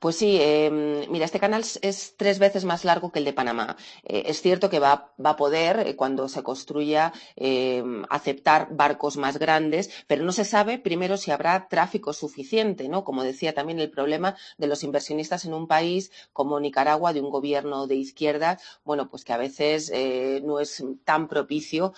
Pues 0.00 0.14
sí, 0.14 0.38
eh, 0.40 0.70
mira, 1.10 1.24
este 1.24 1.40
canal 1.40 1.64
es 1.82 2.14
tres 2.16 2.38
veces 2.38 2.64
más 2.64 2.84
largo 2.84 3.10
que 3.10 3.18
el 3.18 3.24
de 3.24 3.32
Panamá. 3.32 3.76
Eh, 4.04 4.22
es 4.26 4.40
cierto 4.40 4.70
que 4.70 4.78
va, 4.78 5.12
va 5.24 5.30
a 5.30 5.36
poder, 5.36 5.80
eh, 5.80 5.96
cuando 5.96 6.28
se 6.28 6.44
construya, 6.44 7.12
eh, 7.34 7.82
aceptar 8.08 8.68
barcos 8.70 9.16
más 9.16 9.38
grandes, 9.38 9.90
pero 10.06 10.22
no 10.22 10.30
se 10.30 10.44
sabe 10.44 10.78
primero 10.78 11.16
si 11.16 11.32
habrá 11.32 11.66
tráfico 11.68 12.12
suficiente, 12.12 12.88
¿no? 12.88 13.02
Como 13.02 13.24
decía 13.24 13.54
también 13.54 13.80
el 13.80 13.90
problema 13.90 14.36
de 14.56 14.68
los 14.68 14.84
inversionistas 14.84 15.44
en 15.46 15.52
un 15.54 15.66
país 15.66 16.12
como 16.32 16.60
Nicaragua, 16.60 17.12
de 17.12 17.20
un 17.20 17.30
gobierno 17.30 17.88
de 17.88 17.96
izquierda, 17.96 18.60
bueno, 18.84 19.08
pues 19.10 19.24
que 19.24 19.32
a 19.32 19.36
veces 19.36 19.90
eh, 19.92 20.40
no 20.44 20.60
es 20.60 20.80
tan 21.04 21.26
propicio 21.26 21.92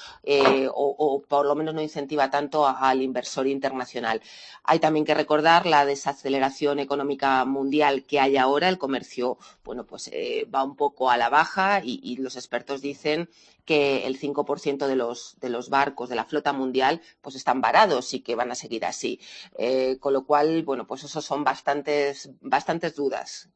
o, 0.72 0.96
o, 0.98 1.22
por 1.22 1.44
lo 1.46 1.54
menos 1.54 1.74
no 1.74 1.82
incentiva 1.82 2.30
tanto 2.30 2.66
al 2.66 3.02
inversor 3.02 3.46
internacional. 3.46 4.22
Hay 4.64 4.78
también 4.78 5.04
que 5.04 5.14
recordar 5.14 5.66
la 5.66 5.84
desaceleración 5.84 6.78
económica 6.78 7.44
mundial 7.44 7.89
que 8.04 8.20
hay 8.20 8.36
ahora, 8.36 8.68
el 8.68 8.78
comercio, 8.78 9.38
bueno, 9.64 9.84
pues 9.86 10.08
eh, 10.12 10.46
va 10.52 10.64
un 10.64 10.76
poco 10.76 11.10
a 11.10 11.16
la 11.16 11.28
baja 11.28 11.80
y, 11.84 12.00
y 12.02 12.16
los 12.16 12.36
expertos 12.36 12.80
dicen 12.80 13.28
que 13.64 14.06
el 14.06 14.18
5% 14.18 14.86
de 14.86 14.96
los, 14.96 15.36
de 15.40 15.48
los 15.48 15.68
barcos 15.70 16.08
de 16.08 16.16
la 16.16 16.24
flota 16.24 16.52
mundial 16.52 17.00
pues 17.20 17.36
están 17.36 17.60
varados 17.60 18.14
y 18.14 18.20
que 18.20 18.34
van 18.34 18.50
a 18.50 18.54
seguir 18.54 18.84
así. 18.84 19.20
Eh, 19.58 19.98
con 20.00 20.12
lo 20.12 20.24
cual, 20.24 20.62
bueno, 20.64 20.86
pues 20.86 21.04
eso 21.04 21.22
son 21.22 21.44
bastantes, 21.44 22.30
bastantes 22.40 22.96
dudas. 22.96 23.48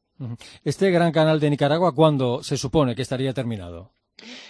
Este 0.63 0.91
gran 0.91 1.11
canal 1.11 1.41
de 1.41 1.51
Nicaragua, 1.51 1.95
¿cuándo 1.95 2.43
se 2.43 2.57
supone 2.57 2.95
que 2.95 3.03
estaría 3.03 3.35
terminado? 3.35 3.93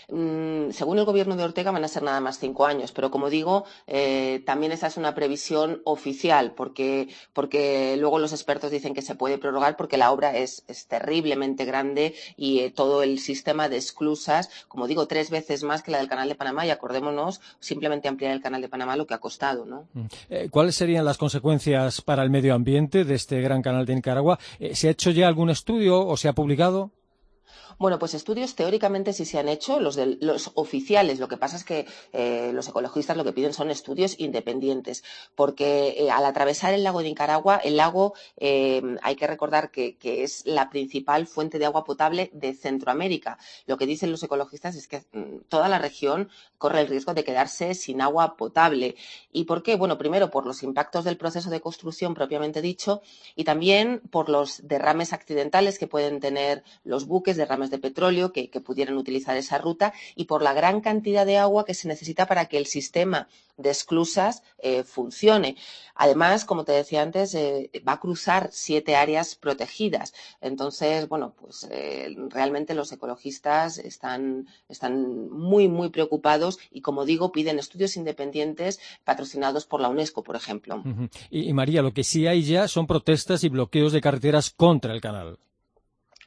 Mm, 0.09 0.71
según 0.71 0.99
el 0.99 1.05
gobierno 1.05 1.37
de 1.37 1.45
Ortega 1.45 1.71
van 1.71 1.85
a 1.85 1.89
ser 1.89 2.03
nada 2.03 2.21
más 2.21 2.39
cinco 2.39 2.67
años, 2.67 2.93
pero 2.93 3.11
como 3.11 3.31
digo, 3.31 3.65
eh, 3.87 4.43
también 4.45 4.73
esa 4.73 4.87
es 4.89 4.97
una 4.97 5.15
previsión 5.15 5.81
oficial, 5.85 6.53
porque, 6.55 7.09
porque 7.33 7.97
luego 7.99 8.19
los 8.19 8.33
expertos 8.33 8.71
dicen 8.71 8.95
que 8.95 9.03
se 9.03 9.15
puede 9.15 9.39
prorrogar 9.39 9.77
porque 9.77 9.97
la 9.97 10.13
obra 10.13 10.37
es, 10.37 10.65
es 10.69 10.87
terriblemente 10.87 11.65
grande 11.65 12.15
y 12.37 12.61
eh, 12.61 12.71
todo 12.71 13.03
el 13.03 13.19
sistema 13.19 13.69
de 13.69 13.79
esclusas, 13.79 14.51
como 14.69 14.87
digo, 14.87 15.07
tres 15.07 15.31
veces 15.31 15.63
más 15.65 15.83
que 15.83 15.91
la 15.91 15.99
del 15.99 16.09
Canal 16.09 16.29
de 16.29 16.35
Panamá 16.35 16.67
y 16.67 16.71
acordémonos 16.71 17.41
simplemente 17.61 18.09
ampliar 18.09 18.33
el 18.33 18.43
Canal 18.43 18.61
de 18.61 18.69
Panamá 18.69 18.97
lo 18.97 19.07
que 19.07 19.15
ha 19.15 19.19
costado. 19.19 19.65
¿no? 19.65 19.89
Mm. 19.95 20.07
Eh, 20.29 20.49
¿Cuáles 20.51 20.75
serían 20.75 21.05
las 21.05 21.19
consecuencias 21.19 22.03
para 22.03 22.23
el 22.23 22.31
medio 22.31 22.55
ambiente 22.55 23.05
de 23.05 23.15
este 23.15 23.41
gran 23.41 23.63
canal 23.63 23.87
de 23.87 23.95
Nicaragua? 23.95 24.39
¿Se 24.73 24.89
ha 24.89 24.91
hecho 24.91 25.11
ya 25.11 25.27
algún 25.27 25.51
estudio 25.51 26.07
o 26.07 26.17
se 26.17 26.29
ha 26.29 26.35
publicado? 26.35 26.91
Bueno, 27.79 27.99
pues 27.99 28.15
estudios 28.15 28.55
teóricamente 28.55 29.13
sí 29.13 29.25
se 29.25 29.39
han 29.39 29.49
hecho, 29.49 29.81
los, 29.81 29.97
de, 29.97 30.19
los 30.21 30.53
oficiales. 30.55 31.19
Lo 31.19 31.29
que 31.29 31.37
pasa 31.37 31.57
es 31.57 31.65
que 31.65 31.87
eh, 32.13 32.51
los 32.53 32.69
ecologistas 32.69 33.17
lo 33.17 33.25
que 33.25 33.33
piden 33.33 33.53
son 33.53 33.71
estudios 33.71 34.19
independientes, 34.19 35.05
porque 35.35 35.97
eh, 35.99 36.11
al 36.11 36.25
atravesar 36.25 36.75
el 36.75 36.85
lago 36.85 37.01
de 37.01 37.09
Nicaragua, 37.09 37.57
el 37.57 37.77
lago 37.77 38.15
eh, 38.37 38.83
hay 39.03 39.17
que 39.17 39.27
recordar 39.27 39.71
que, 39.71 39.97
es 40.05 40.43
la 40.47 40.71
principal 40.71 41.27
fuente 41.27 41.59
de 41.59 41.67
agua 41.67 41.85
potable 41.85 42.31
de 42.33 42.55
Centroamérica. 42.55 43.39
Lo 43.67 43.77
que 43.77 43.87
dicen 43.87 44.11
los 44.11 44.23
ecologistas 44.23 44.77
es 44.77 44.87
que 44.87 45.05
mm, 45.13 45.49
toda 45.49 45.69
la 45.69 45.79
región 45.79 46.29
corre 46.59 46.81
el 46.81 46.89
riesgo 46.89 47.15
de 47.15 47.25
quedarse 47.25 47.75
sin 47.75 48.01
agua 48.01 48.37
potable. 48.37 48.97
¿Y 49.33 49.45
por 49.45 49.63
qué? 49.63 49.77
Bueno, 49.77 49.99
primero 49.99 50.31
por 50.31 50.47
los 50.47 50.63
impactos 50.63 51.05
del 51.05 51.17
proceso 51.17 51.51
de 51.51 51.61
construcción 51.61 52.15
propiamente 52.15 52.63
dicho 52.63 53.03
y 53.35 53.45
también 53.45 54.01
por 54.11 54.29
los 54.29 54.67
derrames 54.67 55.13
accidentales 55.13 55.79
que 55.79 55.87
pueden 55.87 56.21
tener 56.21 56.63
los 56.85 57.07
buques, 57.07 57.37
derrames 57.37 57.64
de 57.71 57.79
petróleo 57.79 58.33
que, 58.33 58.49
pudieran 58.65 58.97
utilizar 58.97 59.37
esa 59.37 59.59
ruta 59.59 59.93
y 60.15 60.25
por 60.25 60.43
la 60.43 60.53
gran 60.53 60.81
cantidad 60.81 61.27
de 61.27 61.39
agua 61.39 61.65
que 61.65 61.75
se 61.75 61.89
necesita 61.89 62.27
para 62.27 62.47
que 62.47 62.57
el 62.57 62.67
sistema 62.67 63.29
de 63.57 63.71
esclusas 63.71 64.43
eh, 64.59 64.83
funcione. 64.85 65.57
Además, 65.95 66.45
como 66.45 66.65
te 66.65 66.73
decía 66.73 67.03
antes, 67.03 67.35
eh, 67.35 67.71
va 67.87 67.93
a 67.93 68.01
cruzar 68.01 68.49
siete 68.53 68.97
áreas 68.97 69.37
protegidas. 69.37 70.13
Entonces, 70.41 71.09
bueno, 71.09 71.35
pues 71.41 71.69
eh, 71.71 72.15
realmente 72.31 72.75
los 72.75 72.91
ecologistas 72.91 73.79
están, 73.79 74.49
están 74.69 75.31
muy, 75.31 75.69
muy 75.69 75.91
preocupados 75.91 76.59
y, 76.71 76.81
como 76.81 77.05
digo, 77.05 77.33
piden 77.33 77.59
estudios 77.59 77.97
independientes 77.97 78.81
patrocinados 79.05 79.67
por 79.67 79.81
la 79.81 79.89
UNESCO, 79.89 80.23
por 80.23 80.37
ejemplo. 80.37 80.83
Y 81.31 81.53
María, 81.53 81.83
lo 81.83 81.93
que 81.93 82.05
sí 82.05 82.27
hay 82.27 82.43
ya 82.43 82.67
son 82.67 82.87
protestas 82.87 83.45
y 83.45 83.49
bloqueos 83.49 83.93
de 83.93 84.01
carreteras 84.01 84.51
contra 84.51 84.93
el 84.93 85.01
canal. 85.01 85.39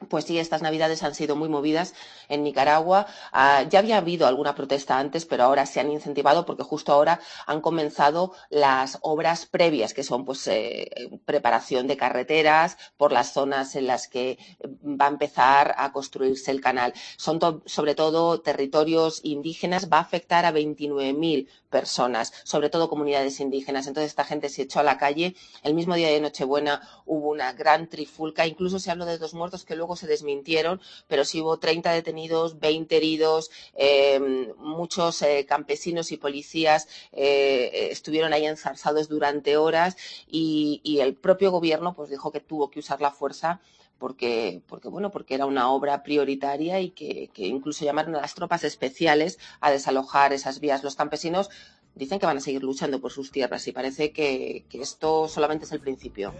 Pues 0.09 0.25
sí, 0.25 0.37
estas 0.37 0.61
navidades 0.61 1.01
han 1.01 1.15
sido 1.15 1.35
muy 1.35 1.49
movidas 1.49 1.95
en 2.29 2.43
Nicaragua. 2.43 3.07
Uh, 3.33 3.67
ya 3.67 3.79
había 3.79 3.97
habido 3.97 4.27
alguna 4.27 4.53
protesta 4.53 4.99
antes, 4.99 5.25
pero 5.25 5.43
ahora 5.43 5.65
se 5.65 5.79
han 5.79 5.91
incentivado 5.91 6.45
porque 6.45 6.61
justo 6.61 6.93
ahora 6.93 7.19
han 7.47 7.61
comenzado 7.61 8.31
las 8.51 8.99
obras 9.01 9.47
previas, 9.47 9.95
que 9.95 10.03
son 10.03 10.23
pues 10.23 10.45
eh, 10.47 11.09
preparación 11.25 11.87
de 11.87 11.97
carreteras 11.97 12.77
por 12.95 13.11
las 13.11 13.33
zonas 13.33 13.75
en 13.75 13.87
las 13.87 14.07
que 14.07 14.37
va 14.83 15.05
a 15.05 15.09
empezar 15.09 15.73
a 15.77 15.91
construirse 15.91 16.51
el 16.51 16.61
canal. 16.61 16.93
Son 17.17 17.39
sobre 17.65 17.95
todo 17.95 18.39
territorios 18.41 19.21
indígenas, 19.23 19.89
va 19.91 19.97
a 19.97 20.01
afectar 20.01 20.45
a 20.45 20.51
29.000 20.53 21.47
personas, 21.71 22.33
sobre 22.43 22.69
todo 22.69 22.87
comunidades 22.87 23.39
indígenas. 23.39 23.87
Entonces 23.87 24.11
esta 24.11 24.25
gente 24.25 24.49
se 24.49 24.63
echó 24.63 24.79
a 24.79 24.83
la 24.83 24.97
calle. 24.99 25.35
El 25.63 25.73
mismo 25.73 25.95
día 25.95 26.09
de 26.09 26.21
Nochebuena 26.21 26.81
hubo 27.05 27.29
una 27.29 27.53
gran 27.53 27.87
trifulca, 27.89 28.45
incluso 28.45 28.77
se 28.79 28.91
habló 28.91 29.05
de 29.05 29.17
dos 29.17 29.33
muertos 29.33 29.65
que 29.65 29.75
luego 29.75 29.86
luego 29.87 29.95
se 29.95 30.07
desmintieron, 30.07 30.81
pero 31.07 31.23
sí 31.23 31.39
hubo 31.39 31.59
30 31.59 31.91
detenidos, 31.91 32.59
20 32.59 32.97
heridos, 32.97 33.51
eh, 33.73 34.19
muchos 34.57 35.21
eh, 35.21 35.45
campesinos 35.47 36.11
y 36.11 36.17
policías 36.17 36.89
eh, 37.13 37.87
estuvieron 37.91 38.33
ahí 38.33 38.45
enzarzados 38.45 39.07
durante 39.07 39.55
horas 39.55 39.95
y, 40.27 40.81
el 40.97 41.13
propio 41.15 41.51
gobierno 41.51 41.93
pues 41.93 42.09
dijo 42.09 42.31
que 42.31 42.39
tuvo 42.39 42.69
que 42.71 42.79
usar 42.79 43.01
la 43.01 43.11
fuerza 43.11 43.61
porque, 43.99 44.61
porque, 44.67 44.89
bueno, 44.89 45.11
porque 45.11 45.35
era 45.35 45.45
una 45.45 45.71
obra 45.71 46.01
prioritaria 46.03 46.81
y 46.81 46.89
que, 46.89 47.29
incluso 47.35 47.85
llamaron 47.85 48.15
a 48.15 48.21
las 48.21 48.33
tropas 48.33 48.63
especiales 48.63 49.37
a 49.61 49.69
desalojar 49.71 50.33
esas 50.33 50.59
vías. 50.59 50.83
Los 50.83 50.95
campesinos 50.95 51.49
dicen 51.93 52.19
que 52.19 52.25
van 52.25 52.37
a 52.37 52.41
seguir 52.41 52.63
luchando 52.63 52.99
por 52.99 53.11
sus 53.11 53.31
tierras 53.31 53.67
y 53.67 53.71
parece 53.71 54.11
que 54.11 54.65
esto 54.71 55.27
solamente 55.27 55.65
es 55.65 55.71
el 55.71 55.79
principio. 55.79 56.33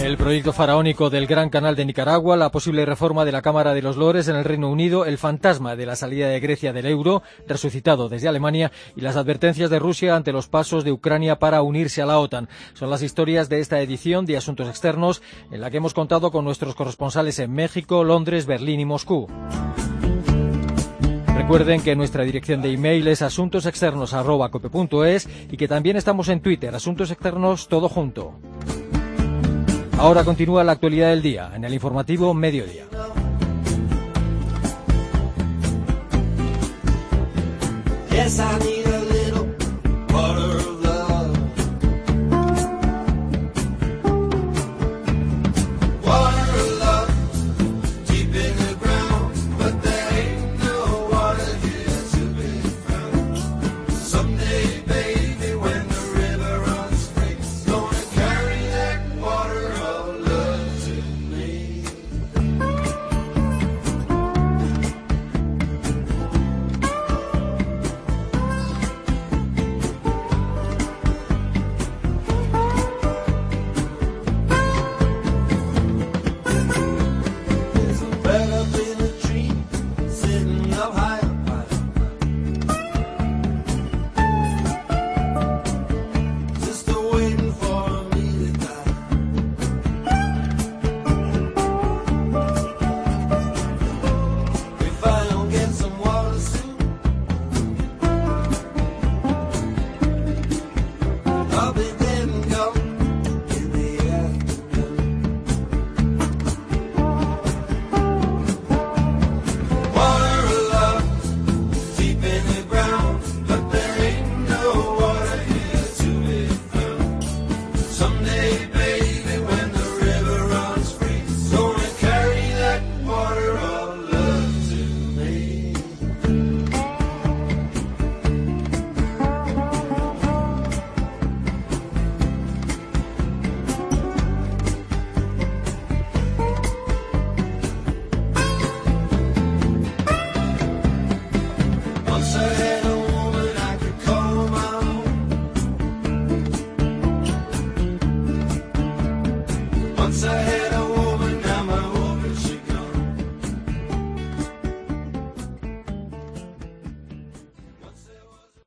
El 0.00 0.16
proyecto 0.16 0.52
faraónico 0.52 1.10
del 1.10 1.26
Gran 1.26 1.50
Canal 1.50 1.74
de 1.74 1.84
Nicaragua, 1.84 2.36
la 2.36 2.50
posible 2.50 2.84
reforma 2.84 3.24
de 3.24 3.32
la 3.32 3.42
Cámara 3.42 3.74
de 3.74 3.82
los 3.82 3.96
Lores 3.96 4.28
en 4.28 4.36
el 4.36 4.44
Reino 4.44 4.70
Unido, 4.70 5.06
el 5.06 5.18
fantasma 5.18 5.74
de 5.74 5.86
la 5.86 5.96
salida 5.96 6.28
de 6.28 6.38
Grecia 6.38 6.72
del 6.72 6.86
euro, 6.86 7.22
resucitado 7.48 8.08
desde 8.08 8.28
Alemania, 8.28 8.70
y 8.94 9.00
las 9.00 9.16
advertencias 9.16 9.70
de 9.70 9.78
Rusia 9.80 10.14
ante 10.14 10.30
los 10.30 10.46
pasos 10.46 10.84
de 10.84 10.92
Ucrania 10.92 11.38
para 11.38 11.62
unirse 11.62 12.00
a 12.00 12.06
la 12.06 12.18
OTAN. 12.20 12.48
Son 12.74 12.90
las 12.90 13.02
historias 13.02 13.48
de 13.48 13.60
esta 13.60 13.80
edición 13.80 14.24
de 14.24 14.36
Asuntos 14.36 14.68
Externos, 14.68 15.20
en 15.50 15.60
la 15.60 15.70
que 15.70 15.78
hemos 15.78 15.94
contado 15.94 16.30
con 16.30 16.44
nuestros 16.44 16.76
corresponsales 16.76 17.40
en 17.40 17.52
México, 17.52 18.04
Londres, 18.04 18.46
Berlín 18.46 18.78
y 18.78 18.84
Moscú. 18.84 19.26
Recuerden 21.44 21.82
que 21.82 21.94
nuestra 21.94 22.24
dirección 22.24 22.62
de 22.62 22.72
email 22.72 23.06
es 23.06 23.20
asuntosexternos.cope.es 23.20 25.28
y 25.50 25.58
que 25.58 25.68
también 25.68 25.98
estamos 25.98 26.30
en 26.30 26.40
Twitter, 26.40 26.74
Asuntos 26.74 27.10
Externos 27.10 27.68
Todo 27.68 27.90
Junto. 27.90 28.32
Ahora 29.98 30.24
continúa 30.24 30.64
la 30.64 30.72
actualidad 30.72 31.10
del 31.10 31.20
día 31.20 31.52
en 31.54 31.66
el 31.66 31.74
informativo 31.74 32.32
Mediodía. 32.32 32.86